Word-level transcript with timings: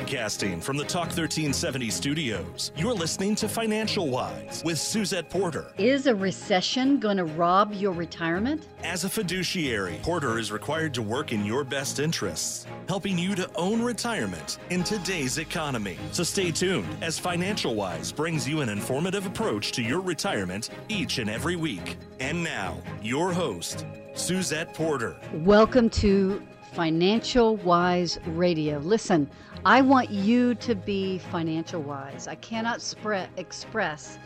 Broadcasting 0.00 0.62
from 0.62 0.78
the 0.78 0.84
Talk 0.84 1.08
1370 1.08 1.90
studios, 1.90 2.72
you're 2.74 2.94
listening 2.94 3.34
to 3.34 3.46
Financial 3.46 4.08
Wise 4.08 4.62
with 4.64 4.78
Suzette 4.78 5.28
Porter. 5.28 5.66
Is 5.76 6.06
a 6.06 6.14
recession 6.14 6.98
going 6.98 7.18
to 7.18 7.26
rob 7.26 7.74
your 7.74 7.92
retirement? 7.92 8.66
As 8.82 9.04
a 9.04 9.10
fiduciary, 9.10 10.00
Porter 10.02 10.38
is 10.38 10.50
required 10.50 10.94
to 10.94 11.02
work 11.02 11.32
in 11.32 11.44
your 11.44 11.64
best 11.64 11.98
interests, 11.98 12.66
helping 12.88 13.18
you 13.18 13.34
to 13.34 13.50
own 13.56 13.82
retirement 13.82 14.56
in 14.70 14.82
today's 14.84 15.36
economy. 15.36 15.98
So 16.12 16.22
stay 16.22 16.50
tuned 16.50 16.88
as 17.02 17.18
Financial 17.18 17.74
Wise 17.74 18.10
brings 18.10 18.48
you 18.48 18.62
an 18.62 18.70
informative 18.70 19.26
approach 19.26 19.70
to 19.72 19.82
your 19.82 20.00
retirement 20.00 20.70
each 20.88 21.18
and 21.18 21.28
every 21.28 21.56
week. 21.56 21.98
And 22.20 22.42
now, 22.42 22.78
your 23.02 23.34
host, 23.34 23.84
Suzette 24.14 24.72
Porter. 24.72 25.18
Welcome 25.34 25.90
to 25.90 26.40
Financial 26.72 27.56
Wise 27.56 28.18
Radio. 28.28 28.78
Listen, 28.78 29.28
I 29.66 29.82
want 29.82 30.08
you 30.08 30.54
to 30.54 30.74
be 30.74 31.18
financial 31.18 31.82
wise. 31.82 32.26
I 32.26 32.34
cannot 32.36 32.80
spre- 32.80 33.28
express 33.36 34.18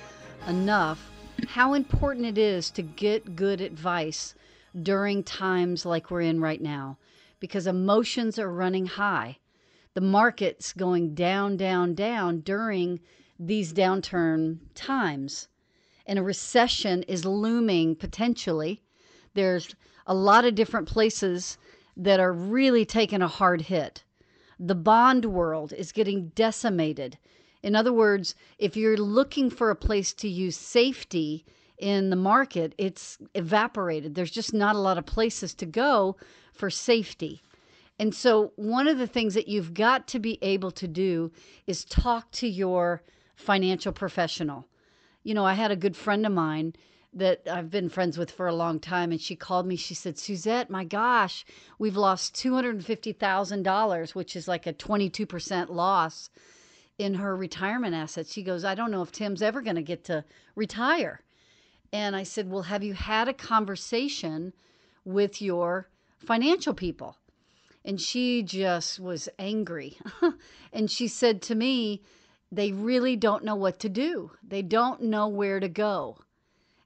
enough 0.47 1.11
how 1.49 1.75
important 1.75 2.25
it 2.25 2.39
is 2.39 2.71
to 2.71 2.83
get 2.83 3.35
good 3.35 3.61
advice 3.61 4.37
during 4.81 5.25
times 5.25 5.85
like 5.85 6.09
we're 6.09 6.21
in 6.21 6.41
right 6.41 6.63
now 6.63 6.99
because 7.41 7.67
emotions 7.67 8.39
are 8.39 8.49
running 8.49 8.87
high. 8.87 9.39
The 9.95 10.01
market's 10.01 10.73
going 10.73 11.17
down, 11.17 11.57
down, 11.57 11.95
down 11.97 12.39
during 12.41 13.01
these 13.37 13.73
downturn 13.73 14.59
times. 14.77 15.48
And 16.07 16.17
a 16.17 16.23
recession 16.23 17.03
is 17.03 17.25
looming 17.25 17.97
potentially. 17.97 18.83
There's 19.35 19.75
a 20.07 20.15
lot 20.15 20.45
of 20.45 20.55
different 20.55 20.87
places 20.87 21.59
that 21.97 22.21
are 22.21 22.33
really 22.33 22.85
taking 22.85 23.21
a 23.21 23.27
hard 23.27 23.63
hit. 23.63 24.04
The 24.59 24.75
bond 24.75 25.27
world 25.27 25.73
is 25.73 25.93
getting 25.93 26.29
decimated. 26.35 27.19
In 27.63 27.75
other 27.75 27.93
words, 27.93 28.35
if 28.59 28.77
you're 28.77 28.97
looking 28.97 29.51
for 29.51 29.70
a 29.70 29.77
place 29.77 30.13
to 30.15 30.29
use 30.29 30.57
safety 30.57 31.45
in 31.79 32.11
the 32.11 32.17
market, 32.17 32.75
it's 32.79 33.19
evaporated. 33.35 34.14
There's 34.14 34.31
just 34.31 34.55
not 34.55 34.77
a 34.77 34.81
lot 34.81 34.98
of 34.98 35.07
places 35.07 35.55
to 35.55 35.67
go 35.67 36.17
for 36.53 36.70
safety. 36.70 37.43
And 37.98 38.14
so, 38.14 38.53
one 38.57 38.89
of 38.89 38.98
the 38.98 39.07
things 39.07 39.35
that 39.35 39.48
you've 39.48 39.73
got 39.73 40.09
to 40.09 40.19
be 40.19 40.39
able 40.43 40.73
to 40.73 40.89
do 40.89 41.31
is 41.67 41.85
talk 41.85 42.31
to 42.33 42.48
your 42.48 43.03
financial 43.37 43.93
professional. 43.93 44.67
You 45.23 45.35
know, 45.35 45.45
I 45.45 45.55
had 45.55 45.70
a 45.70 45.77
good 45.77 45.97
friend 45.97 46.27
of 46.27 46.33
mine 46.33 46.75
that 47.14 47.42
I've 47.51 47.70
been 47.70 47.89
friends 47.89 48.19
with 48.19 48.30
for 48.30 48.47
a 48.47 48.55
long 48.55 48.80
time. 48.80 49.13
And 49.13 49.20
she 49.20 49.36
called 49.36 49.67
me. 49.67 49.77
She 49.77 49.95
said, 49.95 50.19
Suzette, 50.19 50.69
my 50.69 50.85
gosh, 50.85 51.45
we've 51.79 51.97
lost 51.97 52.35
$250,000, 52.35 54.14
which 54.14 54.36
is 54.36 54.48
like 54.48 54.67
a 54.67 54.73
22% 54.73 55.70
loss 55.70 56.30
in 56.98 57.14
her 57.14 57.36
retirement 57.36 57.95
assets. 57.95 58.33
She 58.33 58.42
goes, 58.42 58.64
I 58.64 58.75
don't 58.75 58.91
know 58.91 59.02
if 59.02 59.13
Tim's 59.13 59.42
ever 59.42 59.63
going 59.63 59.77
to 59.77 59.83
get 59.83 60.05
to 60.05 60.25
retire. 60.55 61.20
And 61.92 62.17
I 62.17 62.25
said, 62.25 62.51
Well, 62.51 62.63
have 62.63 62.83
you 62.83 62.95
had 62.95 63.29
a 63.29 63.33
conversation 63.33 64.52
with 65.05 65.41
your 65.41 65.89
financial 66.19 66.75
people? 66.75 67.19
And 67.85 68.01
she 68.01 68.42
just 68.42 68.98
was 68.98 69.29
angry. 69.39 69.98
and 70.73 70.91
she 70.91 71.07
said 71.07 71.42
to 71.42 71.55
me, 71.55 72.02
They 72.51 72.73
really 72.73 73.14
don't 73.14 73.45
know 73.45 73.55
what 73.55 73.79
to 73.81 73.89
do, 73.89 74.33
they 74.42 74.63
don't 74.63 75.02
know 75.02 75.29
where 75.29 75.61
to 75.61 75.69
go. 75.69 76.19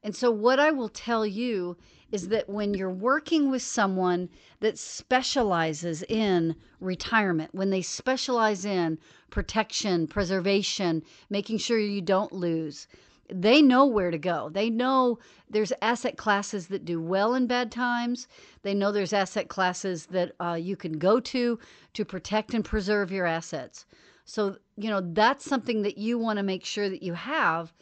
And 0.03 0.15
so, 0.15 0.31
what 0.31 0.61
I 0.61 0.71
will 0.71 0.89
tell 0.89 1.27
you 1.27 1.77
is 2.13 2.29
that 2.29 2.49
when 2.49 2.73
you're 2.73 2.91
working 2.91 3.51
with 3.51 3.63
someone 3.63 4.29
that 4.61 4.79
specializes 4.79 6.03
in 6.05 6.55
retirement, 6.81 7.55
when 7.55 7.71
they 7.71 7.83
specialize 7.83 8.65
in 8.65 8.99
protection, 9.31 10.07
preservation, 10.07 11.03
making 11.29 11.59
sure 11.59 11.79
you 11.79 12.01
don't 12.01 12.33
lose, 12.33 12.87
they 13.31 13.61
know 13.61 13.85
where 13.85 14.11
to 14.11 14.19
go. 14.19 14.49
They 14.49 14.71
know 14.71 15.19
there's 15.51 15.73
asset 15.83 16.17
classes 16.17 16.69
that 16.69 16.85
do 16.85 17.01
well 17.01 17.35
in 17.35 17.47
bad 17.47 17.71
times. 17.71 18.27
They 18.63 18.75
know 18.75 18.91
there's 18.91 19.13
asset 19.13 19.49
classes 19.49 20.07
that 20.07 20.33
uh, 20.41 20.55
you 20.55 20.77
can 20.77 20.99
go 20.99 21.21
to 21.21 21.59
to 21.95 22.05
protect 22.05 22.55
and 22.55 22.65
preserve 22.65 23.13
your 23.13 23.27
assets. 23.27 23.85
So, 24.25 24.57
you 24.77 24.91
know, 24.91 25.01
that's 25.01 25.45
something 25.45 25.83
that 25.83 25.99
you 25.99 26.19
want 26.19 26.39
to 26.39 26.43
make 26.43 26.65
sure 26.65 26.89
that 26.89 27.03
you 27.03 27.15
have 27.15 27.73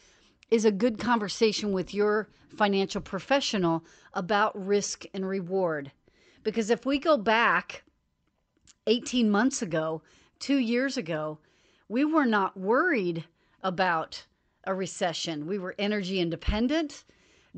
is 0.51 0.65
a 0.65 0.73
good 0.73 0.99
conversation 0.99 1.73
with 1.73 1.93
your 1.93 2.29
financial 2.57 3.01
professional 3.01 3.85
about 4.15 4.67
risk 4.67 5.05
and 5.13 5.29
reward. 5.29 5.91
Because 6.43 6.71
if 6.71 6.87
we 6.87 6.99
go 6.99 7.17
back 7.17 7.83
18 8.87 9.31
months 9.31 9.63
ago, 9.63 10.03
two 10.39 10.59
years 10.59 10.97
ago, 10.97 11.39
we 11.89 12.05
were 12.05 12.27
not 12.27 12.57
worried 12.57 13.25
about 13.63 14.25
a 14.65 14.75
recession. 14.75 15.47
We 15.47 15.59
were 15.59 15.75
energy 15.79 16.21
independent. 16.21 17.05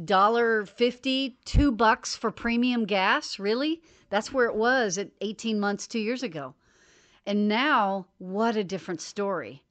Dollar 0.05 0.65
fifty, 0.65 1.39
two 1.45 1.73
bucks 1.73 2.17
for 2.17 2.31
premium 2.31 2.85
gas. 2.85 3.39
Really? 3.39 3.83
That's 4.11 4.33
where 4.33 4.47
it 4.47 4.55
was 4.55 4.97
at 4.97 5.11
18 5.21 5.59
months, 5.59 5.87
two 5.87 5.99
years 5.99 6.23
ago. 6.23 6.55
And 7.27 7.49
now, 7.49 8.07
what 8.19 8.57
a 8.57 8.65
different 8.65 9.01
story. 9.01 9.63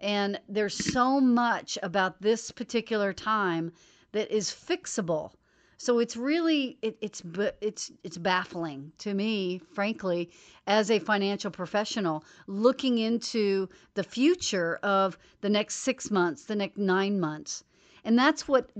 And 0.00 0.40
there's 0.48 0.92
so 0.92 1.20
much 1.20 1.78
about 1.82 2.22
this 2.22 2.50
particular 2.50 3.12
time 3.12 3.72
that 4.12 4.30
is 4.34 4.50
fixable. 4.50 5.32
So 5.80 6.00
it's 6.00 6.16
really 6.16 6.76
it, 6.82 6.98
it's 7.00 7.22
it's 7.60 7.92
it's 8.02 8.18
baffling 8.18 8.92
to 8.98 9.14
me, 9.14 9.58
frankly, 9.58 10.30
as 10.66 10.90
a 10.90 10.98
financial 10.98 11.52
professional 11.52 12.24
looking 12.48 12.98
into 12.98 13.68
the 13.94 14.02
future 14.02 14.80
of 14.82 15.16
the 15.40 15.48
next 15.48 15.76
six 15.76 16.10
months, 16.10 16.44
the 16.44 16.56
next 16.56 16.78
nine 16.78 17.20
months, 17.20 17.62
and 18.04 18.18
that's 18.18 18.48
what 18.48 18.70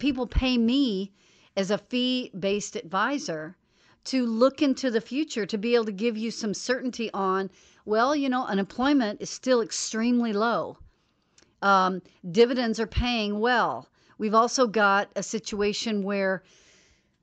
people 0.00 0.26
pay 0.26 0.58
me 0.58 1.12
as 1.56 1.70
a 1.70 1.78
fee-based 1.78 2.74
advisor 2.74 3.56
to 4.04 4.26
look 4.26 4.60
into 4.60 4.90
the 4.90 5.00
future 5.00 5.46
to 5.46 5.58
be 5.58 5.74
able 5.74 5.84
to 5.84 5.92
give 5.92 6.16
you 6.16 6.30
some 6.30 6.54
certainty 6.54 7.10
on 7.12 7.50
well, 7.88 8.14
you 8.14 8.28
know, 8.28 8.44
unemployment 8.44 9.22
is 9.22 9.30
still 9.30 9.62
extremely 9.62 10.34
low. 10.34 10.76
Um, 11.62 12.02
dividends 12.30 12.78
are 12.78 12.86
paying 12.86 13.40
well. 13.40 13.88
We've 14.18 14.34
also 14.34 14.66
got 14.66 15.10
a 15.16 15.22
situation 15.22 16.02
where, 16.02 16.42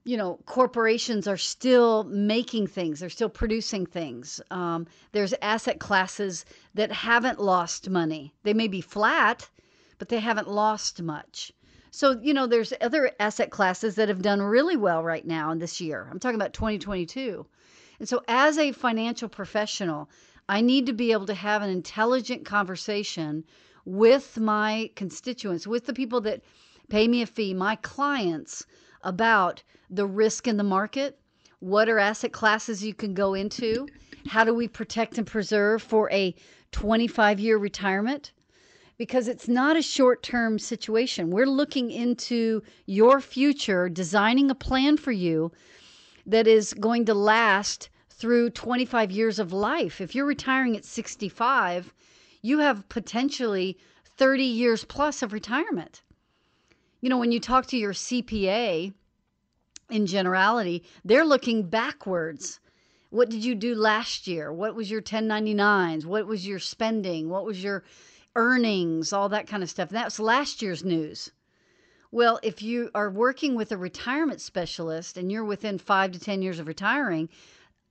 you 0.05 0.17
know, 0.17 0.39
corporations 0.47 1.27
are 1.27 1.37
still 1.37 2.03
making 2.05 2.65
things, 2.65 2.99
they're 2.99 3.09
still 3.09 3.29
producing 3.29 3.85
things. 3.85 4.41
Um, 4.49 4.87
there's 5.11 5.35
asset 5.39 5.79
classes 5.79 6.45
that 6.73 6.91
haven't 6.91 7.39
lost 7.39 7.87
money. 7.87 8.33
They 8.41 8.55
may 8.55 8.67
be 8.67 8.81
flat, 8.81 9.47
but 9.99 10.09
they 10.09 10.19
haven't 10.19 10.49
lost 10.49 10.99
much. 10.99 11.51
So, 11.91 12.19
you 12.23 12.33
know, 12.33 12.47
there's 12.47 12.73
other 12.81 13.11
asset 13.19 13.51
classes 13.51 13.95
that 13.95 14.09
have 14.09 14.23
done 14.23 14.41
really 14.41 14.77
well 14.77 15.03
right 15.03 15.25
now 15.27 15.51
in 15.51 15.59
this 15.59 15.79
year. 15.79 16.07
I'm 16.09 16.19
talking 16.19 16.41
about 16.41 16.53
2022. 16.53 17.45
And 17.99 18.09
so, 18.09 18.23
as 18.27 18.57
a 18.57 18.73
financial 18.73 19.29
professional, 19.29 20.09
I 20.47 20.61
need 20.61 20.85
to 20.85 20.93
be 20.93 21.11
able 21.11 21.25
to 21.25 21.33
have 21.33 21.61
an 21.61 21.69
intelligent 21.69 22.45
conversation 22.45 23.43
with 23.83 24.37
my 24.39 24.91
constituents, 24.95 25.65
with 25.67 25.85
the 25.85 25.93
people 25.93 26.21
that 26.21 26.41
pay 26.89 27.07
me 27.07 27.21
a 27.21 27.25
fee, 27.25 27.53
my 27.53 27.75
clients, 27.77 28.65
about 29.01 29.63
the 29.89 30.05
risk 30.05 30.47
in 30.47 30.57
the 30.57 30.63
market, 30.63 31.19
What 31.59 31.89
are 31.89 31.97
asset 31.97 32.31
classes 32.31 32.83
you 32.83 32.93
can 32.93 33.13
go 33.13 33.33
into? 33.33 33.87
How 34.27 34.43
do 34.43 34.53
we 34.53 34.67
protect 34.67 35.17
and 35.17 35.25
preserve 35.25 35.81
for 35.81 36.11
a 36.11 36.35
25 36.71 37.39
year 37.39 37.57
retirement? 37.57 38.31
Because 38.97 39.27
it's 39.27 39.47
not 39.47 39.75
a 39.77 39.81
short 39.81 40.21
term 40.21 40.59
situation. 40.59 41.31
We're 41.31 41.47
looking 41.47 41.89
into 41.91 42.61
your 42.85 43.19
future, 43.19 43.89
designing 43.89 44.51
a 44.51 44.55
plan 44.55 44.97
for 44.97 45.11
you 45.11 45.51
that 46.25 46.47
is 46.47 46.73
going 46.73 47.05
to 47.05 47.13
last 47.13 47.89
through 48.17 48.49
25 48.49 49.11
years 49.11 49.39
of 49.39 49.51
life. 49.51 49.99
If 49.99 50.15
you're 50.15 50.25
retiring 50.25 50.77
at 50.77 50.85
65, 50.85 51.93
you 52.41 52.59
have 52.59 52.87
potentially 52.87 53.77
30 54.17 54.43
years 54.43 54.85
plus 54.85 55.21
of 55.21 55.33
retirement. 55.33 56.01
You 57.01 57.09
know, 57.09 57.17
when 57.17 57.33
you 57.33 57.39
talk 57.39 57.65
to 57.67 57.77
your 57.77 57.93
CPA 57.93 58.93
in 59.89 60.05
generality, 60.05 60.83
they're 61.03 61.25
looking 61.25 61.63
backwards. 61.63 62.59
What 63.09 63.29
did 63.29 63.43
you 63.43 63.53
do 63.53 63.75
last 63.75 64.27
year? 64.27 64.51
What 64.51 64.75
was 64.75 64.89
your 64.89 65.01
1099s? 65.01 66.05
What 66.05 66.25
was 66.25 66.47
your 66.47 66.59
spending? 66.59 67.29
What 67.29 67.45
was 67.45 67.63
your 67.63 67.83
earnings? 68.35 69.11
All 69.11 69.29
that 69.29 69.47
kind 69.47 69.61
of 69.61 69.69
stuff. 69.69 69.89
And 69.89 69.97
that 69.97 70.05
was 70.05 70.19
last 70.19 70.61
year's 70.61 70.85
news. 70.85 71.31
Well, 72.11 72.39
if 72.43 72.61
you 72.61 72.91
are 72.95 73.09
working 73.09 73.55
with 73.55 73.73
a 73.73 73.77
retirement 73.77 74.39
specialist 74.39 75.17
and 75.17 75.29
you're 75.29 75.43
within 75.43 75.77
five 75.77 76.13
to 76.13 76.19
10 76.19 76.41
years 76.41 76.59
of 76.59 76.67
retiring, 76.67 77.27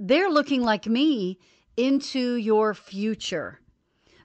they're 0.00 0.30
looking 0.30 0.62
like 0.62 0.86
me 0.86 1.38
into 1.76 2.36
your 2.36 2.74
future. 2.74 3.60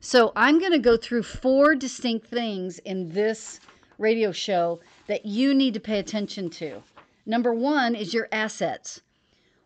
So 0.02 0.32
I'm 0.36 0.60
going 0.60 0.72
to 0.72 0.80
go 0.80 0.98
through 0.98 1.24
four 1.24 1.76
distinct 1.76 2.28
things 2.28 2.80
in 2.80 3.10
this 3.10 3.60
radio 3.98 4.32
show 4.32 4.80
that 5.08 5.26
you 5.26 5.54
need 5.54 5.74
to 5.74 5.80
pay 5.80 6.00
attention 6.00 6.50
to. 6.52 6.82
Number 7.26 7.54
one 7.54 7.96
is 7.96 8.14
your 8.14 8.28
assets. 8.32 9.02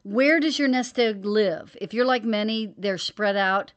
Where 0.03 0.39
does 0.39 0.59
your 0.59 0.67
nest 0.67 0.99
egg 0.99 1.23
live? 1.23 1.77
If 1.79 1.93
you're 1.93 2.05
like 2.05 2.25
many, 2.25 2.73
they're 2.77 2.97
spread 2.97 3.37
out 3.37 3.71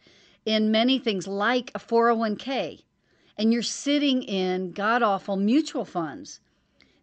in 0.45 0.71
many 0.71 0.99
things 0.99 1.27
like 1.27 1.71
a 1.75 1.79
401k, 1.79 2.83
and 3.37 3.53
you're 3.53 3.63
sitting 3.63 4.23
in 4.23 4.73
god 4.73 5.03
awful 5.03 5.37
mutual 5.37 5.85
funds. 5.85 6.41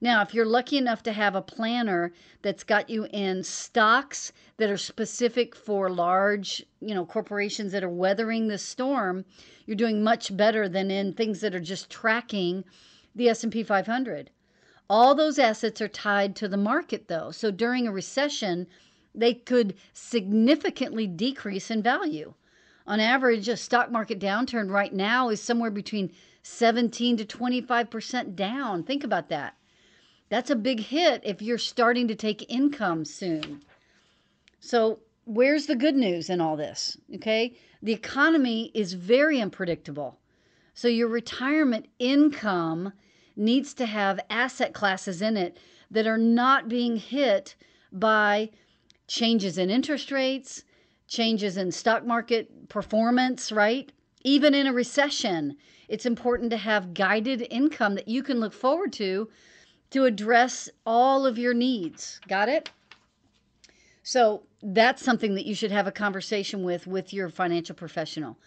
Now, 0.03 0.21
if 0.21 0.33
you're 0.33 0.45
lucky 0.45 0.77
enough 0.77 1.01
to 1.03 1.13
have 1.13 1.33
a 1.33 1.41
planner 1.41 2.11
that's 2.41 2.65
got 2.65 2.89
you 2.89 3.07
in 3.13 3.41
stocks 3.41 4.33
that 4.57 4.69
are 4.69 4.75
specific 4.75 5.55
for 5.55 5.89
large, 5.89 6.61
you 6.81 6.94
know, 6.94 7.05
corporations 7.05 7.71
that 7.71 7.85
are 7.85 7.89
weathering 7.89 8.50
the 8.50 8.57
storm, 8.57 9.23
you're 9.65 9.77
doing 9.77 10.03
much 10.03 10.35
better 10.35 10.67
than 10.67 10.91
in 10.91 11.13
things 11.13 11.39
that 11.39 11.55
are 11.55 11.61
just 11.61 11.89
tracking 11.89 12.65
the 13.15 13.29
S&P 13.29 13.63
500. 13.63 14.29
All 14.89 15.15
those 15.15 15.39
assets 15.39 15.79
are 15.79 15.88
tied 15.88 16.35
to 16.35 16.50
the 16.50 16.57
market 16.57 17.07
though. 17.07 17.31
So 17.31 17.50
during 17.50 17.88
a 17.88 17.94
recession, 17.94 18.67
they 19.15 19.33
could 19.33 19.73
significantly 19.94 21.07
decrease 21.07 21.71
in 21.71 21.81
value. 21.81 22.33
On 22.85 23.00
average, 23.00 23.47
a 23.47 23.55
stock 23.55 23.89
market 23.89 24.19
downturn 24.19 24.69
right 24.69 24.94
now 24.94 25.29
is 25.29 25.41
somewhere 25.41 25.71
between 25.71 26.11
17 26.41 27.15
to 27.15 27.23
25% 27.23 28.35
down. 28.35 28.83
Think 28.83 29.05
about 29.05 29.29
that. 29.29 29.55
That's 30.33 30.50
a 30.50 30.56
big 30.56 30.80
hit 30.80 31.21
if 31.24 31.44
you're 31.44 31.59
starting 31.59 32.07
to 32.07 32.15
take 32.15 32.51
income 32.51 33.06
soon. 33.06 33.62
So, 34.59 34.97
where's 35.25 35.68
the 35.68 35.75
good 35.75 35.94
news 35.94 36.27
in 36.27 36.41
all 36.41 36.57
this? 36.57 36.97
Okay. 37.13 37.56
The 37.83 37.94
economy 37.94 38.71
is 38.74 38.94
very 38.94 39.39
unpredictable. 39.39 40.18
So, 40.74 40.88
your 40.88 41.07
retirement 41.07 41.85
income 42.00 42.94
needs 43.35 43.75
to 43.75 43.85
have 43.85 44.25
asset 44.31 44.74
classes 44.74 45.21
in 45.21 45.38
it 45.38 45.59
that 45.91 46.07
are 46.07 46.18
not 46.18 46.68
being 46.68 46.95
hit 46.95 47.53
by 47.91 48.50
changes 49.06 49.59
in 49.59 49.69
interest 49.69 50.12
rates, 50.12 50.63
changes 51.07 51.57
in 51.57 51.71
stock 51.71 52.07
market 52.07 52.69
performance, 52.69 53.51
right? 53.51 53.91
Even 54.24 54.56
in 54.56 54.65
a 54.65 54.74
recession, 54.74 55.57
it's 55.88 56.07
important 56.07 56.50
to 56.50 56.57
have 56.57 56.95
guided 56.95 57.45
income 57.51 57.94
that 57.94 58.07
you 58.07 58.24
can 58.24 58.39
look 58.39 58.53
forward 58.53 58.91
to 58.94 59.29
to 59.93 60.05
address 60.05 60.69
all 60.85 61.25
of 61.25 61.37
your 61.37 61.53
needs. 61.53 62.19
Got 62.27 62.49
it? 62.49 62.69
So 64.01 64.43
that's 64.61 65.03
something 65.03 65.35
that 65.35 65.45
you 65.45 65.55
should 65.55 65.71
have 65.71 65.87
a 65.87 65.91
conversation 65.91 66.63
with 66.63 66.87
with 66.87 67.13
your 67.13 67.29
financial 67.29 67.75
professional. 67.75 68.37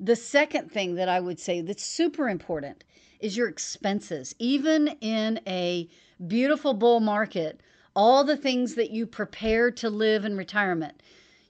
The 0.00 0.16
second 0.16 0.70
thing 0.70 0.96
that 0.96 1.08
I 1.08 1.20
would 1.20 1.40
say 1.40 1.60
that's 1.60 1.84
super 1.84 2.28
important 2.28 2.84
is 3.20 3.36
your 3.36 3.48
expenses. 3.48 4.34
Even 4.38 4.88
in 5.00 5.40
a 5.46 5.88
beautiful 6.26 6.74
bull 6.74 7.00
market, 7.00 7.60
all 7.96 8.24
the 8.24 8.36
things 8.36 8.74
that 8.74 8.90
you 8.90 9.06
prepare 9.06 9.70
to 9.72 9.90
live 9.90 10.24
in 10.24 10.36
retirement, 10.36 11.02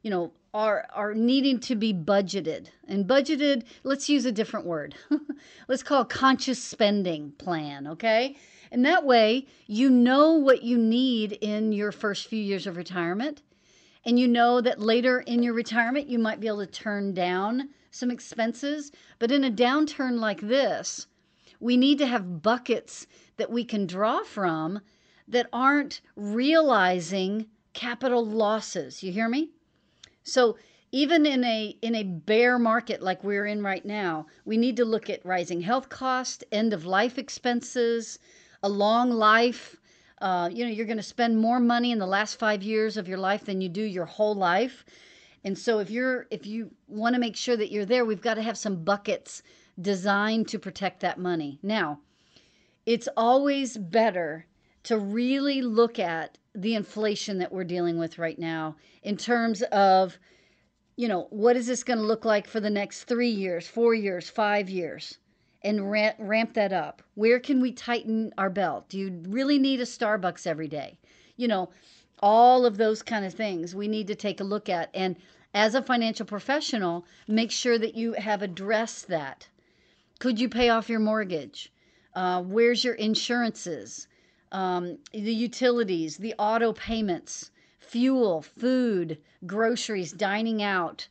you 0.02 0.10
know, 0.10 0.32
are 0.54 0.86
are 0.94 1.14
needing 1.14 1.58
to 1.60 1.74
be 1.74 1.92
budgeted. 1.92 2.68
And 2.86 3.06
budgeted, 3.06 3.64
let's 3.82 4.08
use 4.08 4.24
a 4.24 4.32
different 4.32 4.66
word. 4.66 4.94
let's 5.68 5.82
call 5.82 6.04
conscious 6.04 6.62
spending 6.62 7.32
plan, 7.32 7.86
okay? 7.86 8.36
And 8.70 8.85
that 8.85 9.05
way, 9.05 9.47
you 9.67 9.91
know 9.91 10.32
what 10.32 10.62
you 10.62 10.79
need 10.79 11.32
in 11.32 11.73
your 11.73 11.93
first 11.93 12.26
few 12.26 12.43
years 12.43 12.67
of 12.67 12.76
retirement. 12.76 13.43
And 14.05 14.19
you 14.19 14.29
know 14.29 14.61
that 14.61 14.81
later 14.81 15.20
in 15.20 15.43
your 15.43 15.55
retirement, 15.55 16.09
you 16.09 16.19
might 16.19 16.41
be 16.41 16.47
able 16.47 16.65
to 16.65 16.67
turn 16.67 17.15
down 17.15 17.70
some 17.91 18.11
expenses. 18.11 18.93
But 19.19 19.32
in 19.32 19.44
a 19.44 19.50
downturn 19.50 20.19
like 20.19 20.41
this, 20.41 21.06
we 21.61 21.76
need 21.76 21.99
to 21.99 22.06
have 22.06 22.43
buckets 22.43 23.06
that 23.37 23.50
we 23.50 23.65
can 23.65 23.87
draw 23.87 24.23
from 24.23 24.81
that 25.26 25.49
aren't 25.53 26.00
realizing 26.17 27.47
capital 27.73 28.25
losses. 28.25 29.03
You 29.03 29.12
hear 29.12 29.29
me? 29.29 29.50
So 30.23 30.56
even 30.91 31.26
in 31.26 31.44
a 31.44 31.76
in 31.82 31.94
a 31.94 32.03
bear 32.03 32.59
market 32.59 33.03
like 33.03 33.23
we're 33.23 33.47
in 33.47 33.62
right 33.62 33.85
now, 33.85 34.26
we 34.44 34.56
need 34.56 34.76
to 34.76 34.85
look 34.85 35.11
at 35.11 35.25
rising 35.25 35.61
health 35.61 35.88
costs, 35.88 36.43
end 36.50 36.73
of 36.73 36.87
life 36.87 37.19
expenses, 37.19 38.19
a 38.62 38.69
long 38.69 39.10
life. 39.10 39.76
Uh, 40.20 40.49
you 40.52 40.64
know, 40.64 40.70
you're 40.70 40.87
going 40.87 40.96
to 40.96 41.02
spend 41.02 41.38
more 41.38 41.60
money 41.60 41.93
in 41.93 41.99
the 41.99 42.06
last 42.06 42.38
five 42.38 42.62
years 42.62 42.96
of 42.96 43.08
your 43.08 43.19
life 43.19 43.44
than 43.44 43.60
you 43.60 43.69
do 43.69 43.82
your 43.82 44.06
whole 44.06 44.34
life. 44.34 44.84
And 45.44 45.56
so 45.56 45.78
if 45.78 45.90
you're 45.90 46.26
if 46.31 46.46
you 46.46 46.70
want 46.88 47.14
to 47.14 47.20
make 47.20 47.37
sure 47.37 47.56
that 47.56 47.70
you're 47.70 47.84
there, 47.84 48.05
we've 48.05 48.20
got 48.20 48.34
to 48.34 48.43
have 48.43 48.58
some 48.58 48.84
buckets 48.84 49.43
designed 49.81 50.49
to 50.49 50.58
protect 50.58 51.00
that 51.00 51.19
money. 51.19 51.58
Now, 51.62 52.00
it's 52.84 53.08
always 53.16 53.76
better 53.76 54.46
to 54.84 54.99
really 54.99 55.62
look 55.62 55.99
at 55.99 56.38
the 56.55 56.75
inflation 56.75 57.38
that 57.38 57.52
we're 57.52 57.64
dealing 57.64 57.99
with 57.99 58.19
right 58.19 58.38
now 58.38 58.76
in 59.02 59.16
terms 59.16 59.62
of 59.62 60.19
you 60.96 61.06
know, 61.06 61.29
what 61.31 61.56
is 61.56 61.69
this 61.69 61.84
going 61.84 62.00
to 62.00 62.05
look 62.05 62.24
like 62.24 62.48
for 62.48 62.58
the 62.58 62.69
next 62.69 63.05
3 63.05 63.29
years, 63.29 63.69
4 63.69 63.94
years, 63.94 64.29
5 64.29 64.69
years? 64.69 65.19
And 65.62 65.91
ramp, 65.91 66.17
ramp 66.19 66.55
that 66.55 66.72
up? 66.72 67.03
Where 67.15 67.41
can 67.41 67.60
we 67.60 67.72
tighten 67.72 68.32
our 68.38 68.50
belt? 68.50 68.88
Do 68.88 68.98
you 68.98 69.22
really 69.27 69.58
need 69.58 69.81
a 69.81 69.84
Starbucks 69.84 70.46
every 70.46 70.69
day? 70.69 70.98
You 71.36 71.48
know, 71.48 71.70
all 72.20 72.67
of 72.67 72.77
those 72.77 73.03
kind 73.03 73.24
of 73.24 73.34
things 73.34 73.74
we 73.74 73.88
need 73.88 74.06
to 74.08 74.15
take 74.15 74.41
a 74.41 74.44
look 74.44 74.69
at. 74.69 74.91
And 74.94 75.17
as 75.55 75.74
a 75.74 75.82
financial 75.82 76.27
professional, 76.27 77.06
make 77.27 77.50
sure 77.50 77.79
that 77.79 77.94
you 77.94 78.12
have 78.15 78.43
addressed 78.43 79.08
that. 79.08 79.48
Could 80.19 80.41
you 80.41 80.48
pay 80.48 80.69
off 80.69 80.88
your 80.88 81.00
mortgage? 81.00 81.72
Uh, 82.15 82.43
where's 82.43 82.84
your 82.84 82.94
insurances? 82.94 84.08
Um, 84.50 84.98
the 85.12 85.34
utilities, 85.34 86.17
the 86.17 86.34
auto 86.38 86.72
payments, 86.72 87.50
fuel, 87.79 88.43
food, 88.43 89.19
groceries, 89.46 90.12
dining 90.12 90.62
out, 90.62 91.06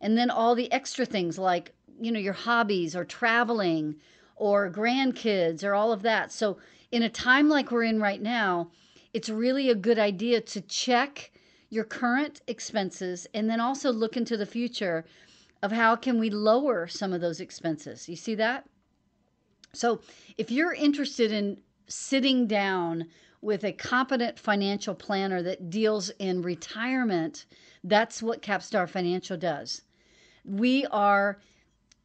and 0.00 0.16
then 0.16 0.30
all 0.30 0.54
the 0.54 0.70
extra 0.72 1.04
things 1.04 1.38
like 1.38 1.74
you 2.02 2.12
know 2.12 2.20
your 2.20 2.32
hobbies 2.32 2.96
or 2.96 3.04
traveling 3.04 3.96
or 4.36 4.70
grandkids 4.70 5.62
or 5.62 5.74
all 5.74 5.92
of 5.92 6.02
that. 6.02 6.32
So 6.32 6.58
in 6.90 7.02
a 7.02 7.08
time 7.08 7.48
like 7.48 7.70
we're 7.70 7.84
in 7.84 8.00
right 8.00 8.20
now 8.20 8.70
it's 9.12 9.28
really 9.28 9.68
a 9.68 9.74
good 9.74 9.98
idea 9.98 10.40
to 10.40 10.60
check 10.62 11.30
your 11.68 11.84
current 11.84 12.40
expenses 12.46 13.26
and 13.34 13.48
then 13.48 13.60
also 13.60 13.92
look 13.92 14.16
into 14.16 14.36
the 14.36 14.46
future 14.46 15.04
of 15.62 15.72
how 15.72 15.96
can 15.96 16.18
we 16.18 16.30
lower 16.30 16.86
some 16.86 17.12
of 17.12 17.20
those 17.20 17.40
expenses. 17.40 18.08
You 18.08 18.16
see 18.16 18.34
that? 18.36 18.66
So 19.72 20.00
if 20.36 20.50
you're 20.50 20.74
interested 20.74 21.30
in 21.30 21.60
sitting 21.88 22.46
down 22.46 23.06
with 23.40 23.64
a 23.64 23.72
competent 23.72 24.38
financial 24.38 24.94
planner 24.94 25.42
that 25.42 25.70
deals 25.70 26.10
in 26.18 26.42
retirement 26.42 27.44
that's 27.84 28.22
what 28.22 28.42
capstar 28.42 28.88
financial 28.88 29.36
does. 29.36 29.82
We 30.44 30.86
are 30.86 31.38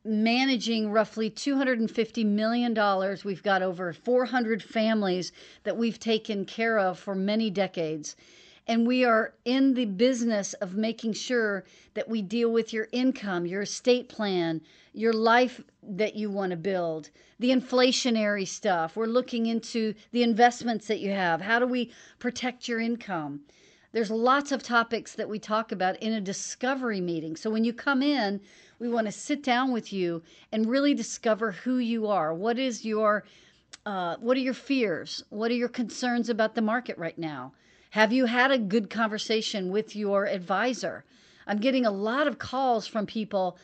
managing 0.07 0.91
roughly 0.91 1.29
$250 1.29 2.25
million. 2.25 3.17
We've 3.23 3.43
got 3.43 3.61
over 3.61 3.93
400 3.93 4.63
families 4.63 5.31
that 5.63 5.77
we've 5.77 5.99
taken 5.99 6.45
care 6.45 6.79
of 6.79 6.97
for 6.97 7.13
many 7.13 7.49
decades. 7.49 8.15
And 8.67 8.85
we 8.85 9.05
are 9.05 9.33
in 9.45 9.75
the 9.75 9.85
business 9.85 10.53
of 10.55 10.75
making 10.75 11.13
sure 11.13 11.63
that 11.93 12.09
we 12.09 12.21
deal 12.21 12.51
with 12.51 12.73
your 12.73 12.89
income, 12.91 13.45
your 13.45 13.61
estate 13.61 14.09
plan, 14.09 14.61
your 14.93 15.13
life 15.13 15.61
that 15.83 16.15
you 16.15 16.29
want 16.29 16.51
to 16.51 16.57
build, 16.57 17.09
the 17.39 17.51
inflationary 17.51 18.45
stuff. 18.45 18.97
We're 18.97 19.05
looking 19.05 19.45
into 19.45 19.93
the 20.11 20.23
investments 20.23 20.87
that 20.87 20.99
you 20.99 21.11
have. 21.11 21.41
How 21.41 21.59
do 21.59 21.67
we 21.67 21.91
protect 22.19 22.67
your 22.67 22.81
income? 22.81 23.41
There's 23.93 24.11
lots 24.11 24.51
of 24.51 24.61
topics 24.61 25.13
that 25.13 25.29
we 25.29 25.39
talk 25.39 25.71
about 25.71 26.01
in 26.01 26.13
a 26.13 26.21
discovery 26.21 27.01
meeting. 27.01 27.35
So 27.35 27.49
when 27.49 27.63
you 27.63 27.73
come 27.73 28.01
in, 28.01 28.41
we 28.79 28.89
want 28.89 29.07
to 29.07 29.11
sit 29.11 29.41
down 29.41 29.71
with 29.71 29.93
you 29.93 30.23
and 30.51 30.69
really 30.69 30.93
discover 30.93 31.51
who 31.51 31.77
you 31.77 32.07
are. 32.07 32.33
What 32.33 32.59
is 32.59 32.85
your 32.85 33.23
uh, 33.85 34.17
what 34.19 34.35
are 34.35 34.41
your 34.41 34.53
fears? 34.53 35.23
What 35.29 35.49
are 35.51 35.55
your 35.55 35.69
concerns 35.69 36.29
about 36.29 36.55
the 36.55 36.61
market 36.61 36.97
right 36.97 37.17
now? 37.17 37.53
Have 37.91 38.11
you 38.11 38.25
had 38.25 38.51
a 38.51 38.57
good 38.57 38.89
conversation 38.89 39.71
with 39.71 39.95
your 39.95 40.25
advisor? 40.25 41.05
I'm 41.47 41.59
getting 41.59 41.85
a 41.85 41.91
lot 41.91 42.27
of 42.27 42.37
calls 42.37 42.85
from 42.85 43.05
people 43.05 43.57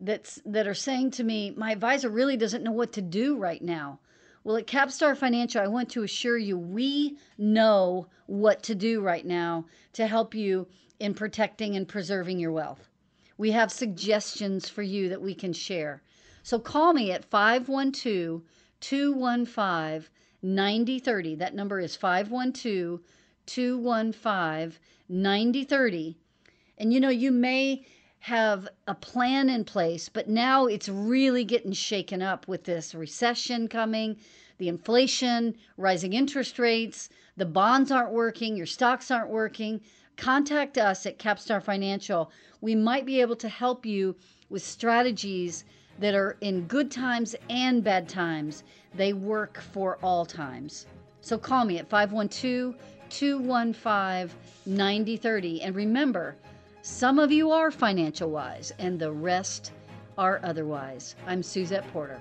that's 0.00 0.40
that 0.46 0.68
are 0.68 0.74
saying 0.74 1.10
to 1.12 1.24
me, 1.24 1.52
my 1.56 1.72
advisor 1.72 2.08
really 2.08 2.36
doesn't 2.36 2.62
know 2.62 2.72
what 2.72 2.92
to 2.92 3.02
do 3.02 3.36
right 3.36 3.62
now. 3.62 3.98
Well, 4.44 4.58
at 4.58 4.66
Capstar 4.66 5.16
Financial, 5.16 5.62
I 5.62 5.68
want 5.68 5.88
to 5.92 6.02
assure 6.02 6.36
you 6.36 6.58
we 6.58 7.16
know 7.38 8.08
what 8.26 8.62
to 8.64 8.74
do 8.74 9.00
right 9.00 9.24
now 9.24 9.64
to 9.94 10.06
help 10.06 10.34
you 10.34 10.66
in 11.00 11.14
protecting 11.14 11.76
and 11.76 11.88
preserving 11.88 12.38
your 12.38 12.52
wealth. 12.52 12.90
We 13.38 13.52
have 13.52 13.72
suggestions 13.72 14.68
for 14.68 14.82
you 14.82 15.08
that 15.08 15.22
we 15.22 15.34
can 15.34 15.54
share. 15.54 16.02
So 16.42 16.58
call 16.58 16.92
me 16.92 17.10
at 17.10 17.24
512 17.24 18.42
215 18.80 20.10
9030. 20.42 21.34
That 21.36 21.54
number 21.54 21.80
is 21.80 21.96
512 21.96 23.00
215 23.46 24.78
9030. 25.08 26.16
And 26.76 26.92
you 26.92 27.00
know, 27.00 27.08
you 27.08 27.30
may 27.30 27.86
have 28.24 28.66
a 28.86 28.94
plan 28.94 29.50
in 29.50 29.62
place, 29.62 30.08
but 30.08 30.26
now 30.26 30.64
it's 30.64 30.88
really 30.88 31.44
getting 31.44 31.72
shaken 31.72 32.22
up 32.22 32.48
with 32.48 32.64
this 32.64 32.94
recession 32.94 33.68
coming, 33.68 34.16
the 34.56 34.66
inflation, 34.66 35.54
rising 35.76 36.14
interest 36.14 36.58
rates, 36.58 37.10
the 37.36 37.44
bonds 37.44 37.90
aren't 37.90 38.14
working, 38.14 38.56
your 38.56 38.64
stocks 38.64 39.10
aren't 39.10 39.28
working. 39.28 39.78
Contact 40.16 40.78
us 40.78 41.04
at 41.04 41.18
Capstar 41.18 41.62
Financial. 41.62 42.32
We 42.62 42.74
might 42.74 43.04
be 43.04 43.20
able 43.20 43.36
to 43.36 43.48
help 43.50 43.84
you 43.84 44.16
with 44.48 44.64
strategies 44.64 45.66
that 45.98 46.14
are 46.14 46.38
in 46.40 46.66
good 46.66 46.90
times 46.90 47.36
and 47.50 47.84
bad 47.84 48.08
times. 48.08 48.64
They 48.94 49.12
work 49.12 49.60
for 49.60 49.98
all 50.02 50.24
times. 50.24 50.86
So 51.20 51.36
call 51.36 51.66
me 51.66 51.76
at 51.76 51.90
512 51.90 52.74
215 53.10 54.34
9030. 54.64 55.60
And 55.60 55.74
remember, 55.74 56.36
some 56.86 57.18
of 57.18 57.32
you 57.32 57.50
are 57.50 57.70
financial 57.70 58.28
wise, 58.28 58.70
and 58.78 58.98
the 58.98 59.10
rest 59.10 59.72
are 60.18 60.38
otherwise. 60.44 61.16
I'm 61.26 61.42
Suzette 61.42 61.90
Porter. 61.94 62.20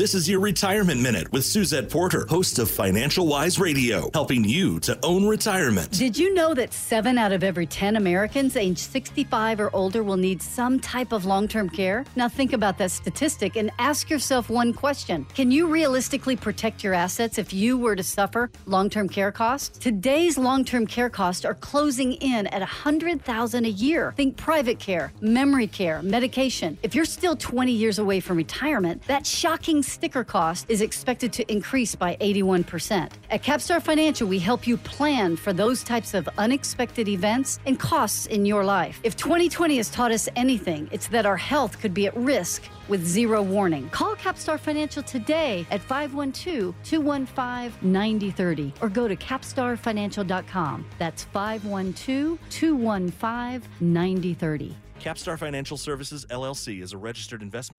This 0.00 0.14
is 0.14 0.26
your 0.26 0.40
Retirement 0.40 0.98
Minute 1.02 1.30
with 1.30 1.44
Suzette 1.44 1.90
Porter, 1.90 2.24
host 2.26 2.58
of 2.58 2.70
Financial 2.70 3.26
Wise 3.26 3.58
Radio, 3.58 4.08
helping 4.14 4.42
you 4.44 4.80
to 4.80 4.98
own 5.02 5.26
retirement. 5.26 5.90
Did 5.90 6.16
you 6.16 6.32
know 6.32 6.54
that 6.54 6.72
seven 6.72 7.18
out 7.18 7.32
of 7.32 7.44
every 7.44 7.66
10 7.66 7.96
Americans 7.96 8.56
aged 8.56 8.78
65 8.78 9.60
or 9.60 9.76
older 9.76 10.02
will 10.02 10.16
need 10.16 10.40
some 10.40 10.80
type 10.80 11.12
of 11.12 11.26
long 11.26 11.46
term 11.46 11.68
care? 11.68 12.06
Now, 12.16 12.30
think 12.30 12.54
about 12.54 12.78
that 12.78 12.92
statistic 12.92 13.56
and 13.56 13.70
ask 13.78 14.08
yourself 14.08 14.48
one 14.48 14.72
question 14.72 15.26
Can 15.34 15.50
you 15.50 15.66
realistically 15.66 16.34
protect 16.34 16.82
your 16.82 16.94
assets 16.94 17.36
if 17.36 17.52
you 17.52 17.76
were 17.76 17.94
to 17.94 18.02
suffer 18.02 18.50
long 18.64 18.88
term 18.88 19.06
care 19.06 19.30
costs? 19.30 19.76
Today's 19.76 20.38
long 20.38 20.64
term 20.64 20.86
care 20.86 21.10
costs 21.10 21.44
are 21.44 21.52
closing 21.52 22.14
in 22.14 22.46
at 22.46 22.60
100,000 22.60 23.66
a 23.66 23.68
year. 23.68 24.14
Think 24.16 24.38
private 24.38 24.78
care, 24.78 25.12
memory 25.20 25.66
care, 25.66 26.00
medication. 26.00 26.78
If 26.82 26.94
you're 26.94 27.04
still 27.04 27.36
20 27.36 27.70
years 27.70 27.98
away 27.98 28.20
from 28.20 28.38
retirement, 28.38 29.02
that 29.06 29.26
shocking 29.26 29.82
sticker 29.90 30.24
cost 30.24 30.66
is 30.68 30.80
expected 30.80 31.32
to 31.34 31.52
increase 31.52 31.94
by 31.94 32.16
81%. 32.20 33.10
At 33.30 33.42
Capstar 33.42 33.82
Financial, 33.82 34.26
we 34.26 34.38
help 34.38 34.66
you 34.66 34.76
plan 34.76 35.36
for 35.36 35.52
those 35.52 35.82
types 35.82 36.14
of 36.14 36.28
unexpected 36.38 37.08
events 37.08 37.58
and 37.66 37.78
costs 37.78 38.26
in 38.26 38.46
your 38.46 38.64
life. 38.64 39.00
If 39.02 39.16
2020 39.16 39.76
has 39.76 39.90
taught 39.90 40.12
us 40.12 40.28
anything, 40.36 40.88
it's 40.92 41.08
that 41.08 41.26
our 41.26 41.36
health 41.36 41.80
could 41.80 41.92
be 41.92 42.06
at 42.06 42.16
risk 42.16 42.62
with 42.88 43.06
zero 43.06 43.42
warning. 43.42 43.88
Call 43.90 44.16
Capstar 44.16 44.58
Financial 44.58 45.02
today 45.02 45.66
at 45.70 45.80
512 45.80 46.74
215 46.84 47.90
9030 47.92 48.74
or 48.82 48.88
go 48.88 49.08
to 49.08 49.16
capstarfinancial.com. 49.16 50.86
That's 50.98 51.24
512 51.24 52.38
215 52.50 53.70
9030. 53.80 54.76
Capstar 55.00 55.38
Financial 55.38 55.76
Services 55.76 56.26
LLC 56.26 56.82
is 56.82 56.92
a 56.92 56.98
registered 56.98 57.42
investment. 57.42 57.76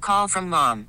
Call 0.00 0.28
from 0.28 0.48
mom. 0.50 0.88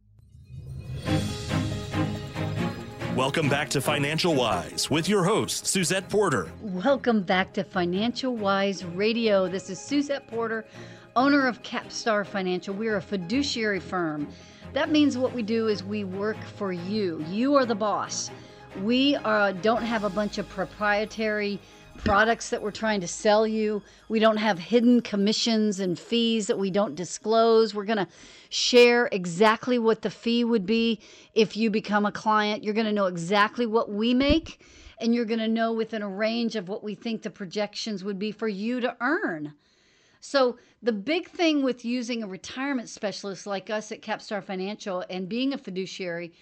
Welcome 3.15 3.49
back 3.49 3.69
to 3.71 3.81
Financial 3.81 4.33
Wise 4.33 4.89
with 4.89 5.09
your 5.09 5.25
host, 5.25 5.67
Suzette 5.67 6.07
Porter. 6.07 6.49
Welcome 6.61 7.23
back 7.23 7.51
to 7.53 7.63
Financial 7.65 8.37
Wise 8.37 8.85
Radio. 8.85 9.49
This 9.49 9.69
is 9.69 9.81
Suzette 9.81 10.25
Porter, 10.27 10.65
owner 11.17 11.45
of 11.45 11.61
Capstar 11.61 12.25
Financial. 12.25 12.73
We're 12.73 12.95
a 12.95 13.01
fiduciary 13.01 13.81
firm. 13.81 14.29
That 14.71 14.91
means 14.91 15.17
what 15.17 15.33
we 15.33 15.43
do 15.43 15.67
is 15.67 15.83
we 15.83 16.05
work 16.05 16.41
for 16.55 16.71
you. 16.71 17.21
You 17.27 17.55
are 17.55 17.65
the 17.65 17.75
boss. 17.75 18.31
We 18.81 19.17
uh, 19.17 19.51
don't 19.51 19.83
have 19.83 20.05
a 20.05 20.09
bunch 20.09 20.37
of 20.37 20.47
proprietary 20.47 21.59
products 22.05 22.49
that 22.49 22.61
we're 22.61 22.71
trying 22.71 23.01
to 23.01 23.07
sell 23.09 23.45
you. 23.45 23.83
We 24.07 24.19
don't 24.19 24.37
have 24.37 24.57
hidden 24.57 25.01
commissions 25.01 25.81
and 25.81 25.99
fees 25.99 26.47
that 26.47 26.57
we 26.57 26.71
don't 26.71 26.95
disclose. 26.95 27.75
We're 27.75 27.83
going 27.83 27.97
to 27.97 28.07
share 28.51 29.07
exactly 29.13 29.79
what 29.79 30.01
the 30.01 30.09
fee 30.09 30.43
would 30.43 30.65
be 30.65 30.99
if 31.33 31.55
you 31.55 31.69
become 31.69 32.05
a 32.05 32.11
client. 32.11 32.63
You're 32.63 32.73
going 32.73 32.85
to 32.85 32.91
know 32.91 33.05
exactly 33.05 33.65
what 33.65 33.89
we 33.89 34.13
make, 34.13 34.61
and 34.99 35.15
you're 35.15 35.25
going 35.25 35.39
to 35.39 35.47
know 35.47 35.71
within 35.71 36.01
a 36.01 36.09
range 36.09 36.57
of 36.57 36.67
what 36.67 36.83
we 36.83 36.93
think 36.93 37.21
the 37.21 37.29
projections 37.29 38.03
would 38.03 38.19
be 38.19 38.31
for 38.31 38.49
you 38.49 38.81
to 38.81 38.95
earn. 38.99 39.53
So, 40.19 40.57
the 40.83 40.91
big 40.91 41.29
thing 41.29 41.63
with 41.63 41.85
using 41.85 42.21
a 42.21 42.27
retirement 42.27 42.89
specialist 42.89 43.47
like 43.47 43.69
us 43.69 43.91
at 43.91 44.01
Capstar 44.01 44.43
Financial 44.43 45.03
and 45.09 45.29
being 45.29 45.53
a 45.53 45.57
fiduciary 45.57 46.33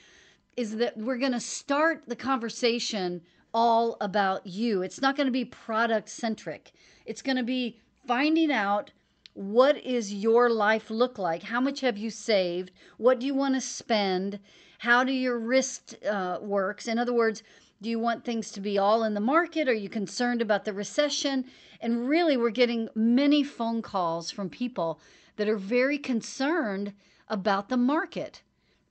is 0.58 0.78
that 0.78 0.98
we're 0.98 1.18
going 1.18 1.32
to 1.34 1.40
start 1.40 2.04
the 2.08 2.16
conversation 2.16 3.22
all 3.54 3.98
about 4.02 4.48
you. 4.48 4.82
It's 4.82 5.02
not 5.02 5.16
going 5.16 5.28
to 5.28 5.32
be 5.32 5.46
product 5.46 6.10
centric. 6.10 6.72
It's 7.06 7.22
going 7.22 7.38
to 7.38 7.44
be 7.44 7.80
finding 8.08 8.52
out 8.52 8.92
what 9.40 9.78
is 9.78 10.14
your 10.14 10.50
life 10.50 10.90
look 10.90 11.18
like? 11.18 11.44
How 11.44 11.62
much 11.62 11.80
have 11.80 11.98
you 11.98 12.10
saved? 12.10 12.72
What 12.98 13.22
do 13.22 13.26
you 13.26 13.34
want 13.34 13.56
to 13.56 13.62
spend? 13.62 14.38
How 14.80 15.06
do 15.06 15.14
your 15.14 15.40
risk 15.40 15.94
uh, 16.06 16.40
works? 16.42 16.90
In 16.90 17.00
other 17.00 17.14
words, 17.14 17.42
do 17.82 17.90
you 17.90 18.00
want 18.00 18.26
things 18.26 18.52
to 18.52 18.60
be 18.60 18.78
all 18.78 19.06
in 19.06 19.14
the 19.14 19.22
market? 19.22 19.70
Are 19.70 19.74
you 19.74 19.88
concerned 19.88 20.42
about 20.42 20.66
the 20.66 20.74
recession? 20.74 21.46
And 21.80 22.10
really, 22.10 22.36
we're 22.36 22.50
getting 22.50 22.90
many 22.96 23.42
phone 23.42 23.82
calls 23.82 24.30
from 24.30 24.50
people 24.50 25.00
that 25.38 25.48
are 25.48 25.56
very 25.56 25.98
concerned 25.98 26.92
about 27.30 27.70
the 27.70 27.78
market. 27.78 28.42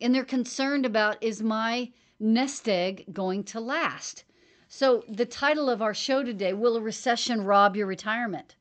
And 0.00 0.14
they're 0.14 0.24
concerned 0.24 0.86
about 0.86 1.22
is 1.22 1.42
my 1.42 1.92
nest 2.18 2.70
egg 2.70 3.04
going 3.12 3.44
to 3.44 3.60
last? 3.60 4.24
So, 4.66 5.04
the 5.10 5.26
title 5.26 5.68
of 5.68 5.82
our 5.82 5.92
show 5.92 6.22
today 6.22 6.54
Will 6.54 6.78
a 6.78 6.80
recession 6.80 7.44
rob 7.44 7.76
your 7.76 7.86
retirement? 7.86 8.54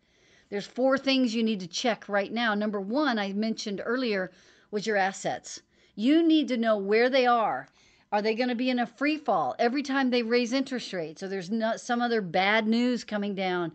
There's 0.49 0.67
four 0.67 0.97
things 0.97 1.35
you 1.35 1.43
need 1.43 1.59
to 1.59 1.67
check 1.67 2.07
right 2.07 2.31
now. 2.31 2.53
Number 2.53 2.79
one, 2.79 3.19
I 3.19 3.33
mentioned 3.33 3.81
earlier, 3.83 4.31
was 4.71 4.87
your 4.87 4.97
assets. 4.97 5.61
You 5.95 6.23
need 6.23 6.47
to 6.49 6.57
know 6.57 6.77
where 6.77 7.09
they 7.09 7.25
are. 7.25 7.67
Are 8.11 8.21
they 8.21 8.35
going 8.35 8.49
to 8.49 8.55
be 8.55 8.69
in 8.69 8.79
a 8.79 8.85
free 8.85 9.17
fall 9.17 9.55
every 9.59 9.83
time 9.83 10.09
they 10.09 10.23
raise 10.23 10.53
interest 10.53 10.93
rates 10.93 11.21
or 11.21 11.27
there's 11.27 11.51
not 11.51 11.81
some 11.81 12.01
other 12.01 12.21
bad 12.21 12.67
news 12.67 13.03
coming 13.03 13.35
down? 13.35 13.73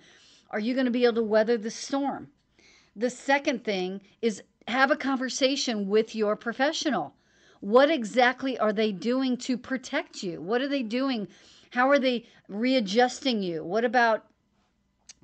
Are 0.50 0.60
you 0.60 0.74
going 0.74 0.86
to 0.86 0.90
be 0.90 1.04
able 1.04 1.16
to 1.16 1.22
weather 1.22 1.58
the 1.58 1.70
storm? 1.70 2.28
The 2.96 3.10
second 3.10 3.64
thing 3.64 4.00
is 4.22 4.42
have 4.68 4.90
a 4.90 4.96
conversation 4.96 5.88
with 5.88 6.14
your 6.14 6.36
professional. 6.36 7.14
What 7.60 7.90
exactly 7.90 8.58
are 8.58 8.72
they 8.72 8.92
doing 8.92 9.36
to 9.38 9.56
protect 9.58 10.22
you? 10.22 10.40
What 10.40 10.62
are 10.62 10.68
they 10.68 10.82
doing? 10.82 11.28
How 11.70 11.88
are 11.90 11.98
they 11.98 12.26
readjusting 12.48 13.42
you? 13.42 13.64
What 13.64 13.84
about 13.84 14.24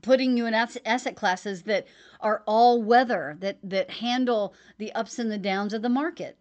putting 0.03 0.37
you 0.37 0.47
in 0.47 0.55
asset 0.55 1.17
classes 1.17 1.63
that 1.63 1.87
are 2.21 2.43
all 2.47 2.83
weather 2.83 3.37
that 3.41 3.59
that 3.63 3.91
handle 3.91 4.55
the 4.79 4.93
ups 4.93 5.19
and 5.19 5.31
the 5.31 5.39
downs 5.39 5.73
of 5.73 5.83
the 5.83 5.89
market 5.89 6.37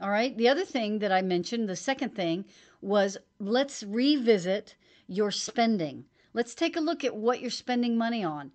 All 0.00 0.10
right. 0.10 0.36
The 0.36 0.48
other 0.48 0.64
thing 0.64 1.00
that 1.00 1.12
I 1.12 1.22
mentioned, 1.22 1.68
the 1.68 1.76
second 1.76 2.14
thing, 2.14 2.44
was 2.80 3.16
let's 3.40 3.82
revisit 3.82 4.76
your 5.08 5.30
spending. 5.32 6.04
Let's 6.34 6.54
take 6.54 6.76
a 6.76 6.80
look 6.80 7.04
at 7.04 7.16
what 7.16 7.40
you're 7.40 7.50
spending 7.50 7.96
money 7.96 8.22
on. 8.22 8.52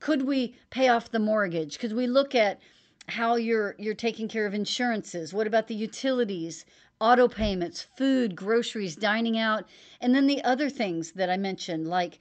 Could 0.00 0.22
we 0.22 0.54
pay 0.70 0.88
off 0.88 1.10
the 1.10 1.18
mortgage? 1.18 1.78
Could 1.78 1.92
we 1.92 2.06
look 2.06 2.34
at 2.34 2.60
how 3.08 3.36
you're 3.36 3.74
you're 3.78 3.94
taking 3.94 4.28
care 4.28 4.46
of 4.46 4.54
insurances? 4.54 5.34
What 5.34 5.46
about 5.46 5.68
the 5.68 5.74
utilities, 5.74 6.64
auto 7.00 7.28
payments, 7.28 7.82
food, 7.96 8.36
groceries, 8.36 8.96
dining 8.96 9.38
out, 9.38 9.68
and 10.00 10.14
then 10.14 10.26
the 10.26 10.42
other 10.44 10.70
things 10.70 11.12
that 11.12 11.30
I 11.30 11.36
mentioned 11.36 11.88
like 11.88 12.18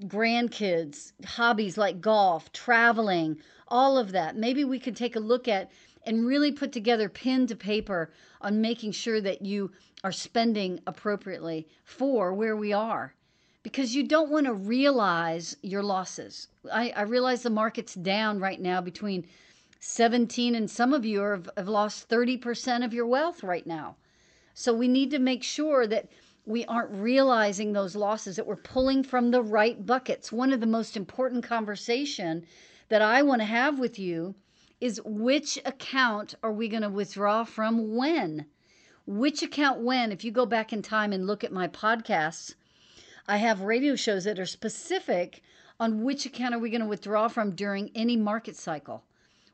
grandkids, 0.00 1.12
hobbies 1.24 1.76
like 1.76 2.00
golf, 2.00 2.52
traveling, 2.52 3.38
all 3.68 3.98
of 3.98 4.12
that. 4.12 4.36
Maybe 4.36 4.64
we 4.64 4.78
could 4.78 4.96
take 4.96 5.16
a 5.16 5.20
look 5.20 5.48
at 5.48 5.70
and 6.04 6.26
really 6.26 6.52
put 6.52 6.72
together 6.72 7.08
pen 7.08 7.46
to 7.48 7.56
paper 7.56 8.12
on 8.40 8.60
making 8.60 8.92
sure 8.92 9.20
that 9.20 9.42
you 9.42 9.72
are 10.04 10.12
spending 10.12 10.80
appropriately 10.86 11.66
for 11.84 12.32
where 12.32 12.56
we 12.56 12.72
are 12.72 13.14
because 13.62 13.96
you 13.96 14.04
don't 14.04 14.30
want 14.30 14.46
to 14.46 14.54
realize 14.54 15.56
your 15.62 15.82
losses. 15.82 16.46
I, 16.72 16.90
I, 16.90 17.02
realize 17.02 17.42
the 17.42 17.50
market's 17.50 17.94
down 17.94 18.38
right 18.38 18.60
now 18.60 18.80
between 18.80 19.26
17 19.80 20.54
and 20.54 20.70
some 20.70 20.92
of 20.92 21.04
you 21.04 21.18
have, 21.18 21.50
have 21.56 21.66
lost 21.66 22.08
30% 22.08 22.84
of 22.84 22.94
your 22.94 23.06
wealth 23.06 23.42
right 23.42 23.66
now. 23.66 23.96
So 24.54 24.72
we 24.72 24.86
need 24.86 25.10
to 25.10 25.18
make 25.18 25.42
sure 25.42 25.86
that 25.88 26.08
we 26.46 26.64
aren't 26.66 26.92
realizing 26.92 27.72
those 27.72 27.96
losses, 27.96 28.36
that 28.36 28.46
we're 28.46 28.56
pulling 28.56 29.02
from 29.02 29.32
the 29.32 29.42
right 29.42 29.84
buckets. 29.84 30.30
One 30.30 30.52
of 30.52 30.60
the 30.60 30.66
most 30.66 30.96
important 30.96 31.42
conversation 31.44 32.46
that 32.88 33.02
I 33.02 33.22
want 33.22 33.40
to 33.40 33.46
have 33.46 33.80
with 33.80 33.98
you 33.98 34.36
is 34.80 35.00
which 35.04 35.58
account 35.64 36.34
are 36.44 36.52
we 36.52 36.68
going 36.68 36.82
to 36.82 36.88
withdraw 36.88 37.42
from 37.42 37.96
when? 37.96 38.46
Which 39.06 39.42
account 39.42 39.80
when? 39.80 40.12
If 40.12 40.24
you 40.24 40.30
go 40.30 40.46
back 40.46 40.72
in 40.72 40.82
time 40.82 41.12
and 41.12 41.26
look 41.26 41.42
at 41.42 41.52
my 41.52 41.66
podcasts, 41.66 42.54
I 43.26 43.38
have 43.38 43.62
radio 43.62 43.96
shows 43.96 44.22
that 44.24 44.38
are 44.38 44.46
specific 44.46 45.42
on 45.80 46.04
which 46.04 46.26
account 46.26 46.54
are 46.54 46.60
we 46.60 46.70
going 46.70 46.80
to 46.80 46.86
withdraw 46.86 47.26
from 47.26 47.56
during 47.56 47.90
any 47.94 48.16
market 48.16 48.54
cycle. 48.54 49.02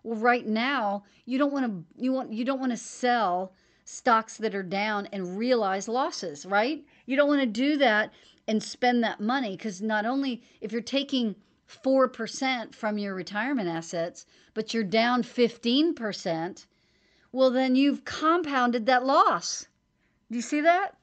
Well, 0.02 0.18
right 0.18 0.46
now, 0.46 1.04
you 1.24 1.38
don't 1.38 1.52
want 1.52 1.66
to 1.66 2.02
you 2.02 2.12
want 2.12 2.32
you 2.32 2.44
don't 2.44 2.60
want 2.60 2.72
to 2.72 2.76
sell 2.76 3.54
stocks 3.84 4.36
that 4.36 4.54
are 4.54 4.62
down 4.62 5.06
and 5.12 5.38
realize 5.38 5.88
losses, 5.88 6.46
right? 6.46 6.84
You 7.06 7.16
don't 7.16 7.28
want 7.28 7.40
to 7.40 7.46
do 7.46 7.76
that 7.78 8.12
and 8.46 8.62
spend 8.62 9.02
that 9.02 9.20
money 9.20 9.56
cuz 9.56 9.80
not 9.80 10.06
only 10.06 10.42
if 10.60 10.72
you're 10.72 10.80
taking 10.80 11.36
4% 11.68 12.74
from 12.74 12.98
your 12.98 13.14
retirement 13.14 13.68
assets, 13.68 14.26
but 14.54 14.74
you're 14.74 14.84
down 14.84 15.22
15%, 15.22 16.66
well, 17.32 17.50
then 17.50 17.74
you've 17.74 18.04
compounded 18.04 18.86
that 18.86 19.06
loss. 19.06 19.66
Do 20.30 20.36
you 20.36 20.42
see 20.42 20.60
that? 20.60 20.96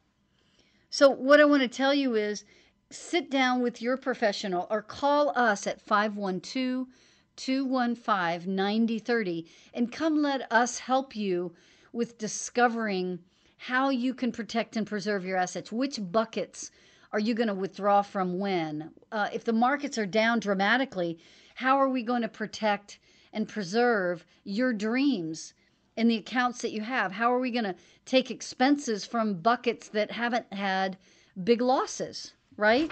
So, 0.91 1.09
what 1.09 1.39
I 1.39 1.45
want 1.45 1.63
to 1.63 1.67
tell 1.67 1.93
you 1.93 2.15
is 2.15 2.45
sit 2.91 3.29
down 3.29 3.61
with 3.61 3.81
your 3.81 3.97
professional 3.97 4.67
or 4.69 4.81
call 4.81 5.29
us 5.35 5.67
at 5.67 5.81
512 5.81 6.87
215 7.35 8.55
9030 8.55 9.45
and 9.73 9.91
come 9.91 10.21
let 10.21 10.51
us 10.51 10.79
help 10.79 11.15
you 11.15 11.53
with 11.91 12.17
discovering 12.17 13.19
how 13.57 13.89
you 13.89 14.13
can 14.13 14.31
protect 14.31 14.77
and 14.77 14.87
preserve 14.87 15.25
your 15.25 15.37
assets, 15.37 15.71
which 15.71 15.99
buckets 16.11 16.71
are 17.11 17.19
you 17.19 17.33
going 17.33 17.47
to 17.47 17.53
withdraw 17.53 18.01
from 18.01 18.39
when? 18.39 18.91
Uh, 19.11 19.29
if 19.33 19.43
the 19.43 19.53
markets 19.53 19.97
are 19.97 20.05
down 20.05 20.39
dramatically, 20.39 21.19
how 21.55 21.77
are 21.77 21.89
we 21.89 22.03
going 22.03 22.21
to 22.21 22.29
protect 22.29 22.99
and 23.33 23.47
preserve 23.47 24.25
your 24.43 24.73
dreams 24.73 25.53
and 25.97 26.09
the 26.09 26.15
accounts 26.15 26.61
that 26.61 26.71
you 26.71 26.81
have? 26.81 27.11
How 27.11 27.33
are 27.33 27.39
we 27.39 27.51
going 27.51 27.65
to 27.65 27.75
take 28.05 28.31
expenses 28.31 29.05
from 29.05 29.33
buckets 29.33 29.89
that 29.89 30.11
haven't 30.11 30.53
had 30.53 30.97
big 31.43 31.61
losses, 31.61 32.33
right? 32.55 32.91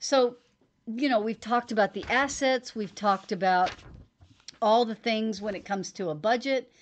So, 0.00 0.36
you 0.86 1.08
know, 1.08 1.20
we've 1.20 1.40
talked 1.40 1.70
about 1.70 1.94
the 1.94 2.04
assets, 2.08 2.74
we've 2.74 2.94
talked 2.94 3.30
about 3.30 3.70
all 4.60 4.84
the 4.84 4.94
things 4.94 5.40
when 5.40 5.54
it 5.54 5.64
comes 5.64 5.92
to 5.92 6.10
a 6.10 6.14
budget, 6.14 6.72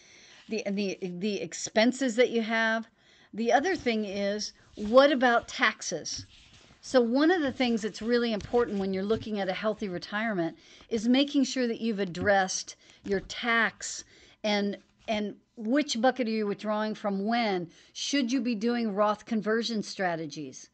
the 0.52 0.62
the 0.70 0.98
the 1.00 1.40
expenses 1.40 2.16
that 2.16 2.28
you 2.28 2.42
have. 2.42 2.86
The 3.32 3.50
other 3.50 3.74
thing 3.74 4.04
is, 4.04 4.52
what 4.74 5.10
about 5.10 5.48
taxes? 5.48 6.26
So, 6.82 7.00
one 7.00 7.30
of 7.30 7.40
the 7.40 7.52
things 7.52 7.80
that's 7.80 8.02
really 8.02 8.34
important 8.34 8.78
when 8.78 8.92
you're 8.92 9.02
looking 9.02 9.40
at 9.40 9.48
a 9.48 9.54
healthy 9.54 9.88
retirement 9.88 10.58
is 10.90 11.08
making 11.08 11.44
sure 11.44 11.66
that 11.66 11.80
you've 11.80 12.00
addressed 12.00 12.76
your 13.04 13.20
tax 13.20 14.04
and 14.44 14.76
and 15.08 15.36
which 15.56 15.98
bucket 16.00 16.28
are 16.28 16.30
you 16.30 16.46
withdrawing 16.46 16.94
from 16.94 17.24
when? 17.24 17.70
Should 17.94 18.30
you 18.30 18.42
be 18.42 18.54
doing 18.54 18.94
Roth 18.94 19.24
conversion 19.24 19.82
strategies? 19.82 20.68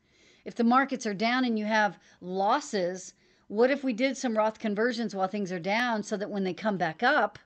If 0.44 0.56
the 0.56 0.64
markets 0.64 1.06
are 1.06 1.14
down 1.14 1.44
and 1.44 1.56
you 1.56 1.66
have 1.66 2.00
losses, 2.20 3.14
what 3.46 3.70
if 3.70 3.84
we 3.84 3.92
did 3.92 4.16
some 4.16 4.36
Roth 4.36 4.58
conversions 4.58 5.14
while 5.14 5.28
things 5.28 5.52
are 5.52 5.60
down 5.60 6.02
so 6.02 6.16
that 6.16 6.30
when 6.30 6.42
they 6.42 6.54
come 6.54 6.78
back 6.78 7.02
up 7.04 7.38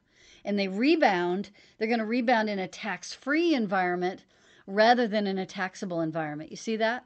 and 0.45 0.59
they 0.59 0.69
rebound, 0.69 1.51
they're 1.79 1.89
going 1.89 1.99
to 1.99 2.05
rebound 2.05 2.49
in 2.49 2.59
a 2.59 2.69
tax 2.69 3.13
free 3.13 3.55
environment 3.55 4.25
rather 4.67 5.07
than 5.07 5.27
in 5.27 5.39
a 5.39 5.47
taxable 5.47 6.01
environment? 6.01 6.51
You 6.51 6.57
see 6.57 6.77
that? 6.77 7.05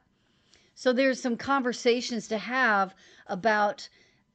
So 0.74 0.92
there's 0.92 1.20
some 1.20 1.36
conversations 1.36 2.28
to 2.28 2.38
have 2.38 2.94
about 3.26 3.88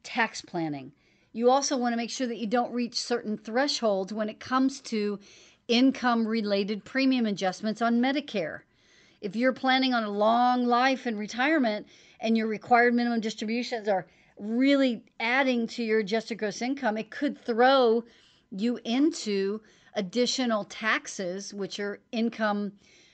tax 0.03 0.41
planning. 0.41 0.91
You 1.33 1.49
also 1.49 1.77
want 1.77 1.93
to 1.93 1.97
make 1.97 2.09
sure 2.09 2.27
that 2.27 2.39
you 2.39 2.47
don't 2.47 2.73
reach 2.73 2.99
certain 2.99 3.37
thresholds 3.37 4.11
when 4.11 4.27
it 4.27 4.39
comes 4.39 4.81
to 4.81 5.19
income 5.67 6.27
related 6.27 6.83
premium 6.83 7.25
adjustments 7.25 7.81
on 7.81 8.01
Medicare. 8.01 8.61
If 9.21 9.35
you're 9.35 9.53
planning 9.53 9.93
on 9.93 10.03
a 10.03 10.09
long 10.09 10.65
life 10.65 11.05
and 11.05 11.17
retirement 11.17 11.87
and 12.19 12.35
your 12.35 12.47
required 12.47 12.93
minimum 12.93 13.21
distributions 13.21 13.87
are 13.87 14.07
really 14.37 15.03
adding 15.19 15.67
to 15.67 15.83
your 15.83 15.99
adjusted 15.99 16.35
gross 16.35 16.61
income, 16.61 16.97
it 16.97 17.11
could 17.11 17.39
throw 17.45 18.03
you 18.51 18.79
into 18.83 19.61
additional 19.95 20.65
taxes, 20.65 21.53
which 21.53 21.79
are 21.79 22.01
income 22.11 22.73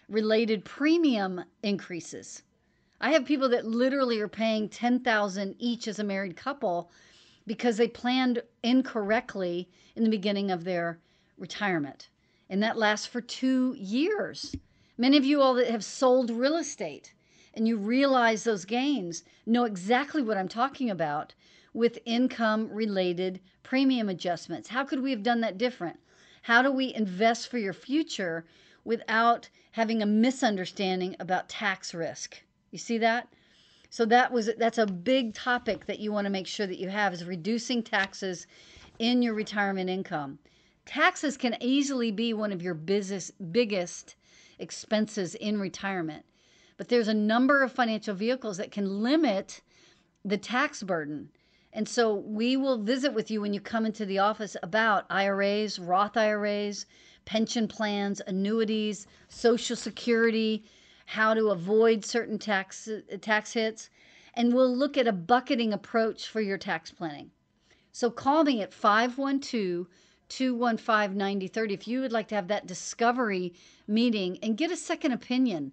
related 0.10 0.65
premium 0.65 1.43
increases. 1.63 2.43
I 3.00 3.12
have 3.12 3.26
people 3.26 3.50
that 3.50 3.65
literally 3.65 4.19
are 4.19 4.28
paying 4.28 4.69
10,000 4.69 5.56
each 5.60 5.88
as 5.88 6.00
a 6.00 6.04
married 6.04 6.36
couple 6.36 6.89
because 7.45 7.78
they 7.78 7.88
planned 7.88 8.41
incorrectly 8.63 9.69
in 9.95 10.04
the 10.04 10.10
beginning 10.10 10.52
of 10.52 10.63
their 10.63 11.00
retirement. 11.38 12.10
And 12.50 12.63
that 12.63 12.78
lasts 12.78 13.06
for 13.06 13.21
2 13.21 13.76
years. 13.78 14.56
Many 14.97 15.17
of 15.17 15.26
you 15.26 15.41
all 15.41 15.54
that 15.56 15.69
have 15.69 15.84
sold 15.84 16.32
real 16.32 16.56
estate 16.56 17.13
and 17.54 17.67
you 17.67 17.78
realize 17.78 18.43
those 18.43 18.65
gains 18.65 19.23
know 19.45 19.65
exactly 19.65 20.21
what 20.21 20.38
I'm 20.38 20.47
talking 20.47 20.89
about 20.89 21.34
with 21.77 21.99
income 22.05 22.67
related 22.71 23.39
premium 23.61 24.09
adjustments. 24.09 24.67
How 24.67 24.83
could 24.83 24.99
we 24.99 25.11
have 25.11 25.21
done 25.21 25.41
that 25.41 25.59
different? 25.59 25.99
How 26.41 26.63
do 26.63 26.71
we 26.71 26.91
invest 26.91 27.49
for 27.49 27.59
your 27.59 27.71
future 27.71 28.45
without 28.83 29.47
having 29.73 30.01
a 30.01 30.07
misunderstanding 30.07 31.15
about 31.19 31.49
tax 31.49 31.93
risk? 31.93 32.41
You 32.71 32.79
see 32.79 32.97
that? 32.97 33.31
So 33.91 34.05
that 34.05 34.31
was 34.31 34.49
that's 34.57 34.79
a 34.79 34.87
big 34.87 35.35
topic 35.35 35.85
that 35.85 35.99
you 35.99 36.11
want 36.11 36.25
to 36.25 36.31
make 36.31 36.47
sure 36.47 36.65
that 36.65 36.79
you 36.79 36.89
have 36.89 37.13
is 37.13 37.23
reducing 37.23 37.83
taxes 37.83 38.47
in 38.97 39.21
your 39.21 39.35
retirement 39.35 39.87
income. 39.87 40.39
Taxes 40.87 41.37
can 41.37 41.55
easily 41.61 42.09
be 42.09 42.33
one 42.33 42.51
of 42.51 42.63
your 42.63 42.73
business 42.73 43.29
biggest 43.51 44.15
expenses 44.57 45.35
in 45.35 45.59
retirement. 45.59 46.25
But 46.75 46.89
there's 46.89 47.07
a 47.07 47.13
number 47.13 47.61
of 47.61 47.71
financial 47.71 48.15
vehicles 48.15 48.57
that 48.57 48.71
can 48.71 49.03
limit 49.03 49.61
the 50.25 50.39
tax 50.39 50.81
burden. 50.81 51.29
And 51.73 51.88
so 51.88 52.13
we 52.13 52.58
will 52.58 52.77
visit 52.77 53.13
with 53.13 53.30
you 53.30 53.41
when 53.41 53.53
you 53.53 53.60
come 53.60 53.86
into 53.86 54.06
the 54.06 54.19
office 54.19 54.56
about 54.63 55.06
IRAs, 55.10 55.80
Roth 55.80 56.17
IRAs, 56.17 56.86
pension 57.25 57.67
plans, 57.67 58.21
annuities, 58.25 59.06
Social 59.27 59.75
Security, 59.75 60.63
how 61.06 61.34
to 61.34 61.49
avoid 61.49 62.06
certain 62.06 62.39
tax 62.39 62.89
tax 63.21 63.53
hits, 63.53 63.89
and 64.34 64.53
we'll 64.53 64.75
look 64.75 64.97
at 64.97 65.08
a 65.08 65.13
bucketing 65.13 65.73
approach 65.73 66.27
for 66.27 66.41
your 66.41 66.58
tax 66.58 66.91
planning. 66.91 67.32
So 67.91 68.12
call 68.12 68.43
me 68.43 68.62
at 68.62 68.73
512 68.73 69.88
215 70.30 71.17
9030 71.17 71.73
if 71.73 71.88
you 71.88 72.01
would 72.01 72.12
like 72.12 72.27
to 72.27 72.36
have 72.36 72.47
that 72.47 72.67
discovery 72.67 73.53
meeting 73.88 74.38
and 74.43 74.58
get 74.58 74.71
a 74.71 74.77
second 74.77 75.12
opinion. 75.12 75.71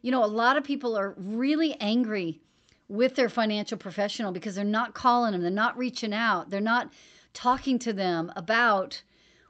You 0.00 0.10
know, 0.10 0.24
a 0.24 0.26
lot 0.26 0.56
of 0.56 0.64
people 0.64 0.96
are 0.96 1.14
really 1.16 1.74
angry 1.80 2.40
with 2.88 3.14
their 3.14 3.28
financial 3.28 3.78
professional 3.78 4.32
because 4.32 4.54
they're 4.54 4.64
not 4.64 4.94
calling 4.94 5.32
them, 5.32 5.42
they're 5.42 5.50
not 5.50 5.76
reaching 5.76 6.12
out, 6.12 6.50
they're 6.50 6.60
not 6.60 6.92
talking 7.32 7.78
to 7.78 7.92
them 7.92 8.32
about 8.36 9.02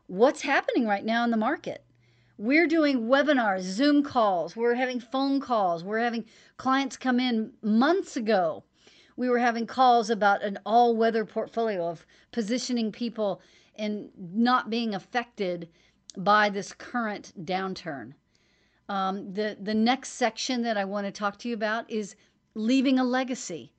what's 0.07 0.43
happening 0.43 0.87
right 0.87 1.05
now 1.05 1.25
in 1.25 1.31
the 1.31 1.37
market. 1.37 1.85
We're 2.37 2.67
doing 2.67 3.03
webinars, 3.03 3.61
Zoom 3.61 4.03
calls, 4.03 4.57
we're 4.57 4.75
having 4.75 5.01
phone 5.01 5.41
calls, 5.41 5.85
we're 5.85 6.01
having 6.01 6.25
clients 6.57 6.97
come 6.97 7.21
in 7.21 7.53
months 7.63 8.17
ago. 8.17 8.65
We 9.17 9.29
were 9.29 9.39
having 9.39 9.67
calls 9.67 10.11
about 10.11 10.43
an 10.43 10.59
all 10.67 10.97
weather 10.97 11.25
portfolio 11.25 11.87
of 11.87 12.05
positioning 12.33 12.91
people 12.91 13.41
and 13.77 14.11
not 14.17 14.71
being 14.71 14.95
affected 14.95 15.69
by 16.17 16.49
this 16.49 16.73
current 16.73 17.33
downturn. 17.45 18.15
Um, 18.89 19.33
the 19.33 19.57
the 19.61 19.75
next 19.75 20.11
section 20.11 20.63
that 20.63 20.77
I 20.77 20.85
want 20.85 21.07
to 21.07 21.13
talk 21.13 21.39
to 21.39 21.49
you 21.49 21.55
about 21.55 21.91
is 21.91 22.17
leaving 22.55 22.99
a 22.99 23.05
legacy. 23.05 23.73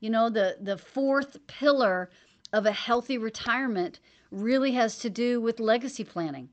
You 0.00 0.10
know, 0.10 0.28
the 0.30 0.56
the 0.60 0.78
fourth 0.78 1.46
pillar 1.46 2.10
of 2.52 2.66
a 2.66 2.72
healthy 2.72 3.18
retirement 3.18 4.00
really 4.30 4.72
has 4.72 4.98
to 4.98 5.10
do 5.10 5.40
with 5.40 5.60
legacy 5.60 6.04
planning. 6.04 6.48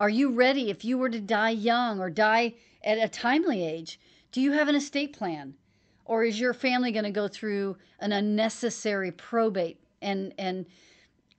Are 0.00 0.08
you 0.08 0.30
ready 0.30 0.68
if 0.70 0.84
you 0.84 0.98
were 0.98 1.10
to 1.10 1.20
die 1.20 1.50
young 1.50 2.00
or 2.00 2.10
die 2.10 2.54
at 2.82 2.98
a 2.98 3.08
timely 3.08 3.64
age? 3.64 4.00
Do 4.32 4.40
you 4.40 4.52
have 4.52 4.68
an 4.68 4.74
estate 4.74 5.12
plan? 5.12 5.54
Or 6.04 6.24
is 6.24 6.40
your 6.40 6.54
family 6.54 6.90
going 6.90 7.04
to 7.04 7.10
go 7.10 7.28
through 7.28 7.76
an 8.00 8.12
unnecessary 8.12 9.12
probate 9.12 9.78
and 10.00 10.34
and 10.36 10.66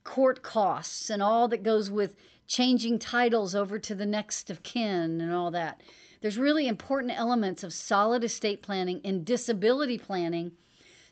court 0.02 0.42
costs 0.42 1.10
and 1.10 1.22
all 1.22 1.48
that 1.48 1.62
goes 1.62 1.90
with 1.90 2.14
changing 2.46 2.98
titles 2.98 3.54
over 3.54 3.78
to 3.78 3.94
the 3.94 4.06
next 4.06 4.48
of 4.48 4.62
kin 4.62 5.20
and 5.20 5.32
all 5.32 5.50
that? 5.50 5.82
There's 6.24 6.38
really 6.38 6.68
important 6.68 7.12
elements 7.12 7.62
of 7.62 7.74
solid 7.74 8.24
estate 8.24 8.62
planning 8.62 9.02
and 9.04 9.26
disability 9.26 9.98
planning 9.98 10.52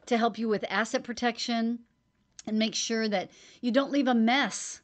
to 0.06 0.16
help 0.16 0.38
you 0.38 0.48
with 0.48 0.64
asset 0.70 1.04
protection 1.04 1.80
and 2.46 2.58
make 2.58 2.74
sure 2.74 3.06
that 3.08 3.30
you 3.60 3.70
don't 3.70 3.92
leave 3.92 4.08
a 4.08 4.14
mess. 4.14 4.80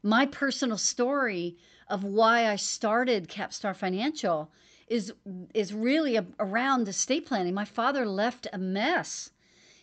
My 0.00 0.26
personal 0.26 0.78
story 0.78 1.56
of 1.88 2.04
why 2.04 2.46
I 2.46 2.54
started 2.54 3.26
Capstar 3.28 3.74
Financial 3.74 4.52
is 4.86 5.12
is 5.54 5.74
really 5.74 6.14
a, 6.14 6.24
around 6.38 6.86
estate 6.86 7.26
planning. 7.26 7.52
My 7.52 7.64
father 7.64 8.06
left 8.06 8.46
a 8.52 8.58
mess. 8.58 9.32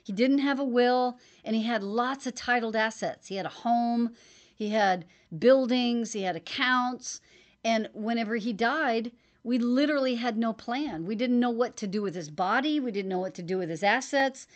He 0.01 0.13
didn't 0.13 0.39
have 0.39 0.62
a 0.62 0.63
will 0.63 1.19
and 1.43 1.54
he 1.54 1.63
had 1.63 1.84
lots 1.84 2.25
of 2.25 2.34
titled 2.34 2.77
assets. 2.77 3.27
He 3.27 3.36
had 3.36 3.45
a 3.45 3.49
home, 3.49 4.15
he 4.56 4.69
had 4.69 5.04
buildings, 5.38 6.13
he 6.13 6.21
had 6.21 6.38
accounts, 6.38 7.19
and 7.62 7.89
whenever 7.93 8.38
he 8.38 8.54
died, 8.54 9.12
we 9.43 9.58
literally 9.58 10.15
had 10.15 10.38
no 10.38 10.54
plan. 10.54 11.06
We 11.06 11.15
didn't 11.15 11.39
know 11.39 11.49
what 11.49 11.75
to 11.77 11.88
do 11.88 12.01
with 12.01 12.15
his 12.15 12.30
body, 12.30 12.80
we 12.80 12.91
didn't 12.91 13.10
know 13.10 13.19
what 13.19 13.34
to 13.36 13.43
do 13.43 13.58
with 13.58 13.69
his 13.69 13.84
assets. 13.84 14.47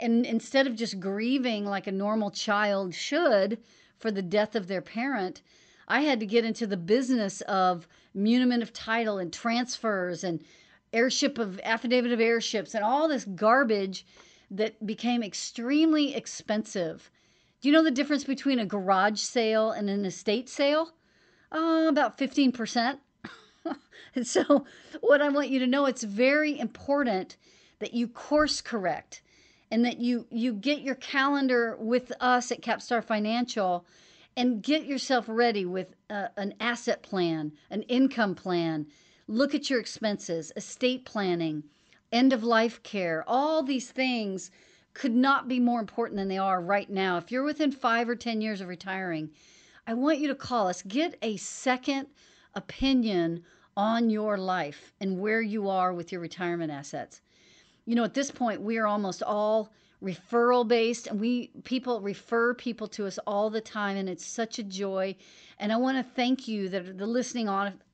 And 0.00 0.26
instead 0.26 0.66
of 0.66 0.74
just 0.74 0.98
grieving 0.98 1.64
like 1.64 1.86
a 1.86 1.92
normal 1.92 2.30
child 2.30 2.94
should 2.94 3.58
for 3.98 4.10
the 4.10 4.22
death 4.22 4.56
of 4.56 4.66
their 4.66 4.82
parent, 4.82 5.42
I 5.86 6.00
had 6.00 6.18
to 6.20 6.26
get 6.26 6.44
into 6.44 6.66
the 6.66 6.76
business 6.76 7.40
of 7.42 7.86
muniment 8.16 8.62
of 8.62 8.72
title 8.72 9.18
and 9.18 9.32
transfers 9.32 10.24
and 10.24 10.42
heirship 10.92 11.38
of 11.38 11.60
affidavit 11.60 12.12
of 12.12 12.20
heirships 12.20 12.74
and 12.74 12.84
all 12.84 13.08
this 13.08 13.24
garbage 13.24 14.04
that 14.50 14.84
became 14.84 15.22
extremely 15.22 16.14
expensive. 16.14 17.10
Do 17.60 17.68
you 17.68 17.72
know 17.72 17.84
the 17.84 17.90
difference 17.90 18.24
between 18.24 18.58
a 18.58 18.66
garage 18.66 19.20
sale 19.20 19.70
and 19.70 19.88
an 19.88 20.04
estate 20.04 20.48
sale? 20.48 20.92
Uh, 21.50 21.86
about 21.88 22.18
15%. 22.18 22.98
and 24.14 24.26
so, 24.26 24.64
what 25.00 25.22
I 25.22 25.28
want 25.28 25.50
you 25.50 25.58
to 25.60 25.66
know, 25.66 25.86
it's 25.86 26.02
very 26.02 26.58
important 26.58 27.36
that 27.78 27.94
you 27.94 28.08
course 28.08 28.60
correct 28.60 29.22
and 29.70 29.84
that 29.84 29.98
you 29.98 30.26
you 30.30 30.52
get 30.52 30.82
your 30.82 30.94
calendar 30.96 31.76
with 31.78 32.12
us 32.20 32.52
at 32.52 32.60
Capstar 32.60 33.02
Financial 33.02 33.84
and 34.36 34.62
get 34.62 34.84
yourself 34.84 35.26
ready 35.28 35.64
with 35.64 35.94
a, 36.10 36.30
an 36.36 36.54
asset 36.60 37.02
plan, 37.02 37.52
an 37.70 37.82
income 37.82 38.34
plan. 38.34 38.86
Look 39.28 39.54
at 39.54 39.70
your 39.70 39.80
expenses, 39.80 40.52
estate 40.56 41.04
planning, 41.04 41.64
end 42.12 42.32
of 42.32 42.42
life 42.42 42.82
care. 42.82 43.24
All 43.26 43.62
these 43.62 43.90
things 43.90 44.50
could 44.94 45.14
not 45.14 45.48
be 45.48 45.58
more 45.58 45.80
important 45.80 46.18
than 46.18 46.28
they 46.28 46.38
are 46.38 46.60
right 46.60 46.90
now. 46.90 47.16
If 47.16 47.32
you're 47.32 47.44
within 47.44 47.72
five 47.72 48.08
or 48.08 48.16
10 48.16 48.40
years 48.40 48.60
of 48.60 48.68
retiring, 48.68 49.30
I 49.86 49.94
want 49.94 50.18
you 50.18 50.28
to 50.28 50.34
call 50.34 50.68
us. 50.68 50.82
Get 50.82 51.16
a 51.22 51.36
second 51.36 52.08
opinion 52.54 53.42
on 53.76 54.10
your 54.10 54.36
life 54.36 54.92
and 55.00 55.18
where 55.18 55.42
you 55.42 55.68
are 55.68 55.92
with 55.92 56.12
your 56.12 56.20
retirement 56.20 56.70
assets. 56.70 57.20
You 57.86 57.94
know, 57.94 58.04
at 58.04 58.14
this 58.14 58.30
point, 58.30 58.60
we 58.60 58.78
are 58.78 58.86
almost 58.86 59.22
all 59.22 59.72
referral 60.02 60.66
based 60.66 61.06
and 61.06 61.20
we 61.20 61.48
people 61.62 62.00
refer 62.00 62.54
people 62.54 62.88
to 62.88 63.06
us 63.06 63.18
all 63.26 63.50
the 63.50 63.60
time 63.60 63.96
and 63.96 64.08
it's 64.08 64.26
such 64.26 64.58
a 64.58 64.64
joy 64.64 65.14
and 65.60 65.72
i 65.72 65.76
want 65.76 65.96
to 65.96 66.14
thank 66.14 66.48
you 66.48 66.68
that 66.68 66.98
the 66.98 67.06
listening 67.06 67.48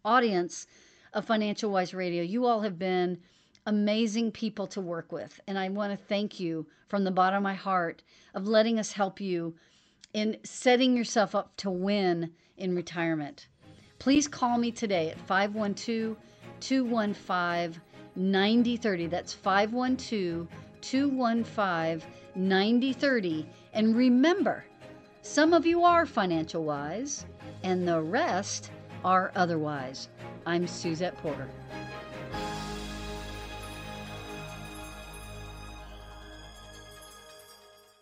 audience 0.05 0.67
of 1.13 1.27
financial 1.27 1.71
wise 1.71 1.93
radio 1.93 2.23
you 2.23 2.47
all 2.47 2.63
have 2.63 2.79
been 2.79 3.19
amazing 3.67 4.33
people 4.33 4.67
to 4.67 4.81
work 4.81 5.13
with 5.13 5.39
and 5.47 5.59
i 5.59 5.69
want 5.69 5.93
to 5.93 6.07
thank 6.07 6.41
you 6.41 6.67
from 6.89 7.05
the 7.05 7.11
bottom 7.11 7.37
of 7.37 7.43
my 7.43 7.53
heart 7.53 8.03
of 8.35 8.49
letting 8.49 8.79
us 8.79 8.93
help 8.93 9.21
you 9.21 9.55
in 10.15 10.39
setting 10.43 10.97
yourself 10.97 11.35
up 11.35 11.55
to 11.59 11.71
win 11.71 12.33
in 12.57 12.75
retirement 12.75 13.49
please 13.99 14.29
call 14.29 14.59
me 14.59 14.71
today 14.71 15.11
at 15.11 15.19
512 15.21 16.17
215 16.61 17.81
9030 18.17 19.07
that's 19.07 19.33
512 19.33 20.49
215 20.81 22.03
9030. 22.35 23.47
And 23.73 23.97
remember, 23.97 24.65
some 25.23 25.53
of 25.53 25.67
you 25.67 25.85
are 25.85 26.07
financial 26.07 26.65
wise, 26.65 27.27
and 27.63 27.87
the 27.87 28.01
rest 28.01 28.71
are 29.05 29.33
otherwise. 29.35 30.09
I'm 30.47 30.67
Suzette 30.67 31.17
Porter. 31.19 31.49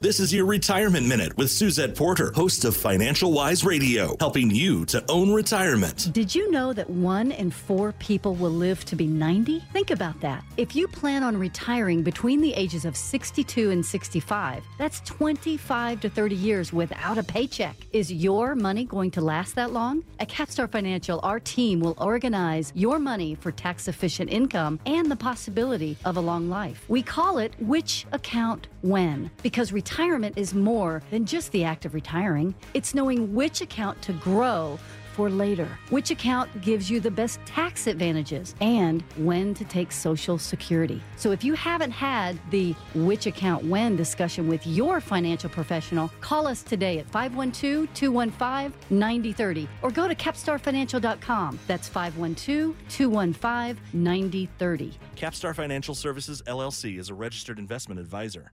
This 0.07 0.21
is 0.21 0.33
your 0.33 0.47
Retirement 0.47 1.05
Minute 1.05 1.37
with 1.37 1.51
Suzette 1.51 1.97
Porter, 1.97 2.31
host 2.33 2.64
of 2.64 2.77
Financial 2.77 3.33
Wise 3.33 3.64
Radio, 3.64 4.16
helping 4.21 4.53
you 4.53 4.85
to 4.85 5.05
own 5.09 5.33
retirement. 5.33 6.12
Did 6.12 6.33
you 6.33 6.49
know 6.53 6.73
that 6.75 6.88
one 6.88 7.33
in 7.33 7.51
four 7.51 7.90
people 7.90 8.37
will 8.37 8.53
live 8.53 8.85
to 8.85 8.95
be 8.95 9.09
90? 9.09 9.64
Think 9.73 9.90
about 9.90 10.21
that. 10.21 10.45
If 10.59 10.77
you 10.77 10.87
plan 10.87 11.25
on 11.25 11.37
retiring 11.37 12.05
between 12.05 12.40
the 12.40 12.55
ages 12.55 12.85
of 12.85 12.97
62 12.97 13.73
and 13.73 13.85
65, 13.85 14.62
that's 14.79 15.01
25 15.01 16.01
to 16.03 16.09
30 16.09 16.37
years 16.37 16.73
without 16.73 17.19
a 17.19 17.25
paycheck. 17.25 17.77
Is 17.92 18.12
your 18.12 18.55
money 18.55 18.85
going 18.85 19.11
to 19.11 19.21
last 19.21 19.57
that 19.57 19.73
long? 19.73 20.05
At 20.21 20.29
Capstar 20.29 20.71
Financial, 20.71 21.19
our 21.25 21.40
team 21.40 21.81
will 21.81 21.97
organize 21.99 22.71
your 22.77 23.01
money 23.01 23.35
for 23.35 23.51
tax 23.51 23.88
efficient 23.88 24.31
income 24.31 24.79
and 24.87 25.11
the 25.11 25.16
possibility 25.16 25.97
of 26.05 26.16
a 26.16 26.21
long 26.21 26.49
life. 26.49 26.85
We 26.87 27.03
call 27.03 27.38
it 27.38 27.55
Which 27.59 28.07
Account 28.12 28.69
When. 28.87 29.31
Because 29.42 29.72
retirement 29.72 30.38
is 30.38 30.55
more 30.55 31.03
than 31.11 31.27
just 31.27 31.51
the 31.51 31.64
act 31.64 31.85
of 31.85 31.92
retiring, 31.92 32.55
it's 32.72 32.94
knowing 32.94 33.35
which 33.35 33.61
account 33.61 34.01
to 34.03 34.12
grow 34.12 34.79
for 35.16 35.31
later, 35.31 35.66
which 35.88 36.11
account 36.11 36.61
gives 36.61 36.90
you 36.90 37.00
the 37.00 37.11
best 37.11 37.40
tax 37.46 37.87
advantages, 37.87 38.55
and 38.61 39.02
when 39.16 39.55
to 39.55 39.64
take 39.64 39.90
Social 39.90 40.37
Security. 40.38 41.00
So 41.16 41.33
if 41.33 41.42
you 41.42 41.55
haven't 41.55 41.90
had 41.90 42.38
the 42.50 42.74
which 42.94 43.26
account 43.26 43.64
when 43.64 43.96
discussion 43.96 44.46
with 44.46 44.66
your 44.66 45.00
financial 45.00 45.48
professional, 45.48 46.11
call 46.20 46.46
us 46.46 46.62
today 46.62 46.98
at 46.98 47.07
512 47.11 47.92
215 47.94 48.79
9030 48.90 49.68
or 49.81 49.90
go 49.90 50.07
to 50.07 50.14
capstarfinancial.com. 50.14 51.59
That's 51.66 51.88
512 51.88 52.76
215 52.88 53.83
9030. 53.94 54.98
Capstar 55.16 55.55
Financial 55.55 55.94
Services 55.94 56.42
LLC 56.46 56.98
is 56.98 57.09
a 57.09 57.14
registered 57.14 57.59
investment 57.59 57.98
advisor. 57.98 58.52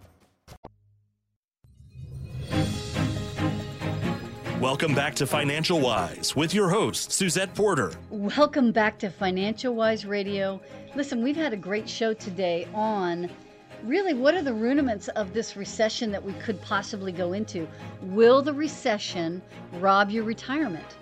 Welcome 4.61 4.93
back 4.93 5.15
to 5.15 5.25
Financial 5.25 5.79
Wise 5.79 6.35
with 6.35 6.53
your 6.53 6.69
host, 6.69 7.11
Suzette 7.11 7.55
Porter. 7.55 7.93
Welcome 8.11 8.71
back 8.71 8.99
to 8.99 9.09
Financial 9.09 9.73
Wise 9.73 10.05
Radio. 10.05 10.61
Listen, 10.95 11.23
we've 11.23 11.35
had 11.35 11.51
a 11.51 11.57
great 11.57 11.89
show 11.89 12.13
today 12.13 12.67
on 12.75 13.27
really 13.83 14.13
what 14.13 14.35
are 14.35 14.43
the 14.43 14.53
rudiments 14.53 15.07
of 15.07 15.33
this 15.33 15.57
recession 15.57 16.11
that 16.11 16.23
we 16.23 16.33
could 16.33 16.61
possibly 16.61 17.11
go 17.11 17.33
into? 17.33 17.67
Will 18.03 18.43
the 18.43 18.53
recession 18.53 19.41
rob 19.79 20.11
your 20.11 20.25
retirement? 20.25 20.95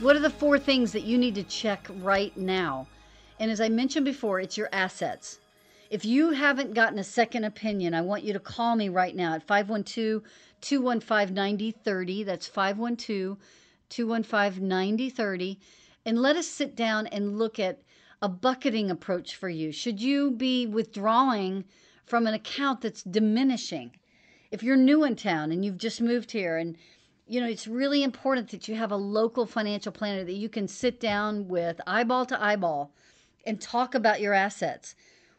What 0.00 0.16
are 0.16 0.20
the 0.20 0.30
four 0.30 0.58
things 0.58 0.90
that 0.92 1.04
you 1.04 1.18
need 1.18 1.34
to 1.34 1.42
check 1.42 1.86
right 1.96 2.34
now? 2.34 2.86
And 3.38 3.50
as 3.50 3.60
I 3.60 3.68
mentioned 3.68 4.06
before, 4.06 4.40
it's 4.40 4.56
your 4.56 4.70
assets. 4.72 5.38
If 5.90 6.06
you 6.06 6.30
haven't 6.30 6.72
gotten 6.72 6.98
a 6.98 7.04
second 7.04 7.44
opinion, 7.44 7.92
I 7.92 8.00
want 8.00 8.24
you 8.24 8.32
to 8.32 8.40
call 8.40 8.74
me 8.74 8.88
right 8.88 9.14
now 9.14 9.34
at 9.34 9.46
512 9.46 10.22
215 10.60 11.34
9030. 11.34 12.24
That's 12.24 12.46
512 12.46 13.38
215 13.88 14.68
9030. 14.68 15.58
And 16.04 16.18
let 16.18 16.36
us 16.36 16.46
sit 16.46 16.76
down 16.76 17.06
and 17.08 17.38
look 17.38 17.58
at 17.58 17.82
a 18.22 18.28
bucketing 18.28 18.90
approach 18.90 19.36
for 19.36 19.48
you? 19.48 19.72
Should 19.72 20.00
you 20.00 20.30
be 20.30 20.66
withdrawing 20.66 21.64
from 22.04 22.26
an 22.26 22.34
account 22.34 22.80
that's 22.80 23.02
diminishing? 23.02 23.92
If 24.50 24.62
you're 24.62 24.76
new 24.76 25.04
in 25.04 25.16
town 25.16 25.52
and 25.52 25.64
you've 25.64 25.76
just 25.76 26.00
moved 26.00 26.32
here 26.32 26.56
and 26.56 26.76
you 27.28 27.40
know, 27.40 27.48
it's 27.48 27.66
really 27.66 28.04
important 28.04 28.50
that 28.50 28.68
you 28.68 28.76
have 28.76 28.92
a 28.92 28.96
local 28.96 29.46
financial 29.46 29.90
planner 29.90 30.22
that 30.22 30.32
you 30.34 30.48
can 30.48 30.68
sit 30.68 31.00
down 31.00 31.48
with 31.48 31.80
eyeball 31.84 32.24
to 32.26 32.42
eyeball 32.42 32.92
and 33.44 33.60
talk 33.60 33.96
about 33.96 34.20
your 34.20 34.32
assets. 34.32 34.94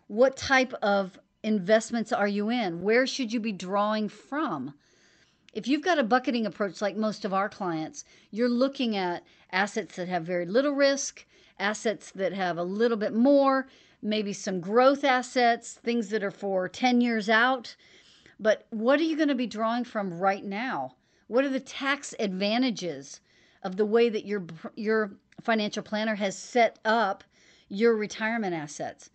What 0.07 0.35
type 0.35 0.73
of 0.81 1.17
investments 1.43 2.11
are 2.11 2.27
you 2.27 2.49
in? 2.49 2.81
Where 2.81 3.07
should 3.07 3.31
you 3.31 3.39
be 3.39 3.53
drawing 3.53 4.09
from? 4.09 4.73
If 5.53 5.67
you've 5.67 5.81
got 5.81 5.97
a 5.97 6.03
bucketing 6.03 6.45
approach 6.45 6.81
like 6.81 6.97
most 6.97 7.25
of 7.25 7.33
our 7.33 7.49
clients, 7.49 8.03
you're 8.31 8.49
looking 8.49 8.95
at 8.95 9.23
assets 9.51 9.95
that 9.95 10.07
have 10.07 10.23
very 10.23 10.45
little 10.45 10.73
risk, 10.73 11.25
assets 11.57 12.11
that 12.11 12.33
have 12.33 12.57
a 12.57 12.63
little 12.63 12.97
bit 12.97 13.13
more, 13.13 13.67
maybe 14.01 14.33
some 14.33 14.59
growth 14.59 15.03
assets, 15.03 15.73
things 15.73 16.09
that 16.09 16.23
are 16.23 16.31
for 16.31 16.67
10 16.67 17.01
years 17.01 17.29
out. 17.29 17.75
But 18.39 18.67
what 18.69 18.99
are 18.99 19.03
you 19.03 19.15
going 19.15 19.29
to 19.29 19.35
be 19.35 19.47
drawing 19.47 19.83
from 19.83 20.19
right 20.19 20.43
now? 20.43 20.95
What 21.27 21.43
are 21.43 21.49
the 21.49 21.59
tax 21.59 22.13
advantages 22.19 23.21
of 23.63 23.77
the 23.77 23.85
way 23.85 24.09
that 24.09 24.25
your 24.25 24.45
your 24.75 25.17
financial 25.41 25.81
planner 25.81 26.15
has 26.15 26.37
set 26.37 26.77
up 26.85 27.23
your 27.67 27.95
retirement 27.95 28.53
assets? 28.53 29.09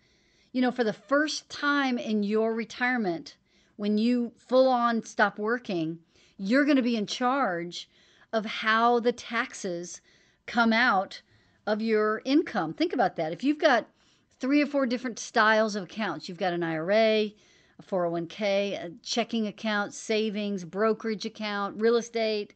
You 0.51 0.61
know, 0.61 0.71
for 0.71 0.83
the 0.83 0.93
first 0.93 1.49
time 1.49 1.97
in 1.97 2.23
your 2.23 2.53
retirement, 2.53 3.37
when 3.77 3.97
you 3.97 4.33
full 4.37 4.67
on 4.67 5.03
stop 5.03 5.39
working, 5.39 5.99
you're 6.37 6.65
going 6.65 6.77
to 6.77 6.81
be 6.81 6.95
in 6.95 7.05
charge 7.05 7.89
of 8.31 8.45
how 8.45 8.99
the 8.99 9.11
taxes 9.11 10.01
come 10.45 10.73
out 10.73 11.21
of 11.65 11.81
your 11.81 12.21
income. 12.25 12.73
Think 12.73 12.93
about 12.93 13.15
that. 13.15 13.31
If 13.31 13.43
you've 13.43 13.59
got 13.59 13.87
three 14.39 14.61
or 14.61 14.65
four 14.65 14.85
different 14.85 15.19
styles 15.19 15.75
of 15.75 15.83
accounts, 15.83 16.27
you've 16.27 16.37
got 16.37 16.53
an 16.53 16.63
IRA, 16.63 17.29
a 17.79 17.83
401k, 17.83 18.73
a 18.73 18.91
checking 19.01 19.47
account, 19.47 19.93
savings, 19.93 20.65
brokerage 20.65 21.25
account, 21.25 21.79
real 21.79 21.95
estate. 21.95 22.53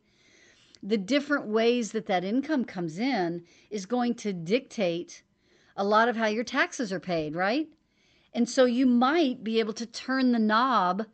The 0.83 0.97
different 0.97 1.47
ways 1.47 1.91
that 1.93 2.07
that 2.07 2.23
income 2.23 2.65
comes 2.65 2.99
in 2.99 3.43
is 3.69 3.85
going 3.85 4.15
to 4.15 4.33
dictate 4.33 5.23
a 5.75 5.83
lot 5.83 6.09
of 6.09 6.15
how 6.15 6.27
your 6.27 6.43
taxes 6.43 6.91
are 6.91 6.99
paid, 6.99 7.35
right? 7.35 7.67
And 8.33 8.49
so 8.49 8.65
you 8.65 8.85
might 8.85 9.43
be 9.43 9.59
able 9.59 9.73
to 9.73 9.85
turn 9.85 10.31
the 10.31 10.39
knob 10.39 11.05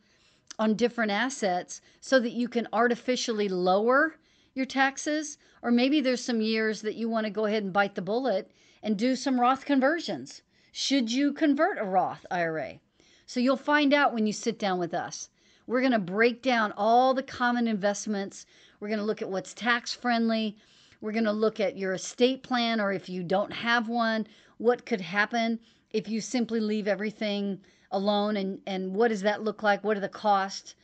on 0.59 0.75
different 0.75 1.11
assets 1.11 1.81
so 1.99 2.19
that 2.19 2.31
you 2.31 2.47
can 2.47 2.67
artificially 2.71 3.49
lower 3.49 4.15
your 4.53 4.65
taxes. 4.65 5.37
Or 5.61 5.71
maybe 5.71 6.01
there's 6.01 6.23
some 6.23 6.41
years 6.41 6.81
that 6.81 6.95
you 6.95 7.09
want 7.09 7.25
to 7.25 7.31
go 7.31 7.45
ahead 7.45 7.63
and 7.63 7.73
bite 7.73 7.95
the 7.95 8.01
bullet 8.01 8.51
and 8.81 8.97
do 8.97 9.15
some 9.15 9.39
Roth 9.39 9.65
conversions. 9.65 10.41
Should 10.71 11.11
you 11.11 11.33
convert 11.33 11.77
a 11.77 11.83
Roth 11.83 12.25
IRA? 12.29 12.79
So 13.25 13.39
you'll 13.39 13.57
find 13.57 13.93
out 13.93 14.13
when 14.13 14.27
you 14.27 14.33
sit 14.33 14.59
down 14.59 14.79
with 14.79 14.93
us. 14.93 15.29
We're 15.65 15.79
going 15.79 15.93
to 15.93 15.99
break 15.99 16.41
down 16.41 16.73
all 16.75 17.13
the 17.13 17.23
common 17.23 17.67
investments. 17.67 18.45
We're 18.79 18.89
going 18.89 18.99
to 18.99 19.05
look 19.05 19.21
at 19.21 19.29
what's 19.29 19.53
tax 19.53 19.93
friendly. 19.93 20.57
We're 20.99 21.13
going 21.13 21.23
to 21.23 21.31
look 21.31 21.59
at 21.59 21.77
your 21.77 21.93
estate 21.93 22.43
plan, 22.43 22.81
or 22.81 22.91
if 22.91 23.07
you 23.07 23.23
don't 23.23 23.53
have 23.53 23.87
one, 23.87 24.27
what 24.57 24.85
could 24.85 25.01
happen 25.01 25.59
if 25.93 26.09
you 26.09 26.19
simply 26.19 26.59
leave 26.59 26.87
everything 26.87 27.61
alone 27.91 28.35
and, 28.35 28.59
and 28.67 28.93
what 28.93 29.09
does 29.09 29.21
that 29.21 29.43
look 29.43 29.63
like? 29.63 29.83
What 29.83 29.95
are 29.95 30.01
the 30.01 30.09
costs? 30.09 30.75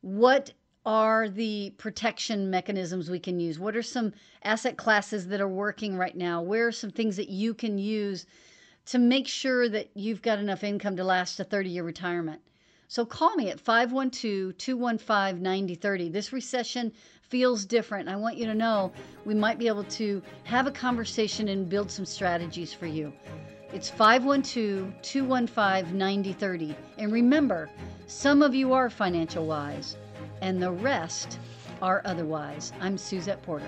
What 0.00 0.52
are 0.86 1.28
the 1.28 1.74
protection 1.76 2.50
mechanisms 2.50 3.10
we 3.10 3.18
can 3.18 3.40
use? 3.40 3.58
What 3.58 3.76
are 3.76 3.82
some 3.82 4.12
asset 4.42 4.76
classes 4.76 5.28
that 5.28 5.40
are 5.40 5.48
working 5.48 5.96
right 5.96 6.16
now? 6.16 6.40
Where 6.40 6.68
are 6.68 6.72
some 6.72 6.90
things 6.90 7.16
that 7.16 7.28
you 7.28 7.54
can 7.54 7.78
use 7.78 8.26
to 8.86 8.98
make 8.98 9.26
sure 9.26 9.68
that 9.68 9.88
you've 9.94 10.22
got 10.22 10.38
enough 10.38 10.62
income 10.62 10.96
to 10.96 11.04
last 11.04 11.40
a 11.40 11.44
30 11.44 11.70
year 11.70 11.82
retirement. 11.82 12.40
So 12.88 13.04
call 13.04 13.34
me 13.34 13.50
at 13.50 13.58
512 13.58 14.56
215 14.58 15.42
9030. 15.42 16.10
This 16.10 16.32
recession 16.32 16.92
feels 17.22 17.64
different. 17.64 18.08
I 18.08 18.16
want 18.16 18.36
you 18.36 18.46
to 18.46 18.54
know 18.54 18.92
we 19.24 19.34
might 19.34 19.58
be 19.58 19.68
able 19.68 19.84
to 19.84 20.22
have 20.44 20.66
a 20.66 20.70
conversation 20.70 21.48
and 21.48 21.68
build 21.68 21.90
some 21.90 22.04
strategies 22.04 22.72
for 22.72 22.86
you. 22.86 23.12
It's 23.74 23.90
512 23.90 25.02
215 25.02 25.98
9030. 25.98 26.76
And 26.96 27.12
remember, 27.12 27.68
some 28.06 28.40
of 28.40 28.54
you 28.54 28.72
are 28.72 28.88
financial 28.88 29.46
wise, 29.46 29.96
and 30.40 30.62
the 30.62 30.70
rest 30.70 31.40
are 31.82 32.00
otherwise. 32.04 32.72
I'm 32.80 32.96
Suzette 32.96 33.42
Porter. 33.42 33.66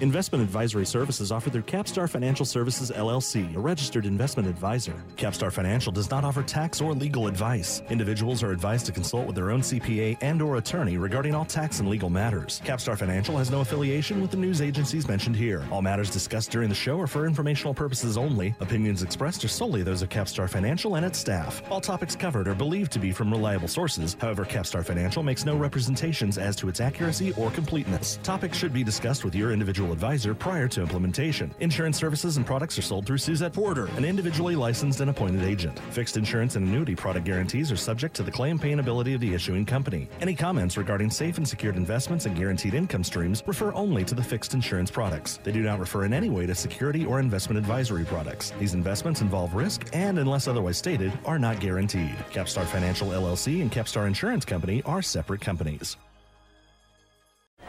Investment 0.00 0.42
advisory 0.42 0.84
services 0.84 1.30
offered 1.30 1.52
through 1.52 1.62
Capstar 1.62 2.10
Financial 2.10 2.44
Services 2.44 2.90
LLC, 2.90 3.54
a 3.54 3.60
registered 3.60 4.06
investment 4.06 4.48
advisor. 4.48 4.94
Capstar 5.16 5.52
Financial 5.52 5.92
does 5.92 6.10
not 6.10 6.24
offer 6.24 6.42
tax 6.42 6.80
or 6.80 6.92
legal 6.94 7.28
advice. 7.28 7.80
Individuals 7.90 8.42
are 8.42 8.50
advised 8.50 8.86
to 8.86 8.92
consult 8.92 9.24
with 9.24 9.36
their 9.36 9.52
own 9.52 9.60
CPA 9.60 10.18
and 10.20 10.42
or 10.42 10.56
attorney 10.56 10.98
regarding 10.98 11.32
all 11.32 11.44
tax 11.44 11.78
and 11.78 11.88
legal 11.88 12.10
matters. 12.10 12.60
Capstar 12.64 12.98
Financial 12.98 13.38
has 13.38 13.52
no 13.52 13.60
affiliation 13.60 14.20
with 14.20 14.32
the 14.32 14.36
news 14.36 14.60
agencies 14.60 15.06
mentioned 15.06 15.36
here. 15.36 15.64
All 15.70 15.80
matters 15.80 16.10
discussed 16.10 16.50
during 16.50 16.68
the 16.68 16.74
show 16.74 17.00
are 17.00 17.06
for 17.06 17.24
informational 17.24 17.72
purposes 17.72 18.18
only. 18.18 18.52
Opinions 18.58 19.04
expressed 19.04 19.44
are 19.44 19.48
solely 19.48 19.84
those 19.84 20.02
of 20.02 20.08
Capstar 20.08 20.50
Financial 20.50 20.96
and 20.96 21.06
its 21.06 21.20
staff. 21.20 21.62
All 21.70 21.80
topics 21.80 22.16
covered 22.16 22.48
are 22.48 22.54
believed 22.54 22.90
to 22.92 22.98
be 22.98 23.12
from 23.12 23.30
reliable 23.30 23.68
sources. 23.68 24.16
However, 24.20 24.44
Capstar 24.44 24.84
Financial 24.84 25.22
makes 25.22 25.44
no 25.44 25.56
representations 25.56 26.36
as 26.36 26.56
to 26.56 26.68
its 26.68 26.80
accuracy 26.80 27.32
or 27.34 27.52
completeness. 27.52 28.18
Topics 28.24 28.58
should 28.58 28.72
be 28.72 28.82
discussed 28.82 29.24
with 29.24 29.36
your 29.36 29.52
individual 29.84 29.92
advisor 29.92 30.34
prior 30.34 30.68
to 30.68 30.80
implementation. 30.80 31.54
Insurance 31.60 31.98
services 31.98 32.36
and 32.36 32.46
products 32.46 32.78
are 32.78 32.82
sold 32.82 33.06
through 33.06 33.18
Suzette 33.18 33.52
Porter, 33.52 33.86
an 33.96 34.04
individually 34.04 34.56
licensed 34.56 35.00
and 35.00 35.10
appointed 35.10 35.44
agent. 35.44 35.78
Fixed 35.90 36.16
insurance 36.16 36.56
and 36.56 36.66
annuity 36.66 36.94
product 36.94 37.26
guarantees 37.26 37.70
are 37.70 37.76
subject 37.76 38.14
to 38.16 38.22
the 38.22 38.30
claim 38.30 38.58
paying 38.58 38.78
ability 38.78 39.14
of 39.14 39.20
the 39.20 39.34
issuing 39.34 39.66
company. 39.66 40.08
Any 40.20 40.34
comments 40.34 40.76
regarding 40.76 41.10
safe 41.10 41.36
and 41.36 41.46
secured 41.46 41.76
investments 41.76 42.26
and 42.26 42.36
guaranteed 42.36 42.74
income 42.74 43.04
streams 43.04 43.42
refer 43.46 43.72
only 43.74 44.04
to 44.04 44.14
the 44.14 44.22
fixed 44.22 44.54
insurance 44.54 44.90
products. 44.90 45.38
They 45.42 45.52
do 45.52 45.62
not 45.62 45.78
refer 45.78 46.04
in 46.04 46.14
any 46.14 46.30
way 46.30 46.46
to 46.46 46.54
security 46.54 47.04
or 47.04 47.20
investment 47.20 47.58
advisory 47.58 48.04
products. 48.04 48.52
These 48.58 48.74
investments 48.74 49.20
involve 49.20 49.54
risk 49.54 49.86
and, 49.92 50.18
unless 50.18 50.48
otherwise 50.48 50.78
stated, 50.78 51.12
are 51.24 51.38
not 51.38 51.60
guaranteed. 51.60 52.16
Capstar 52.32 52.64
Financial 52.66 53.08
LLC 53.08 53.60
and 53.60 53.70
Capstar 53.70 54.06
Insurance 54.06 54.44
Company 54.44 54.82
are 54.84 55.02
separate 55.02 55.40
companies. 55.40 55.96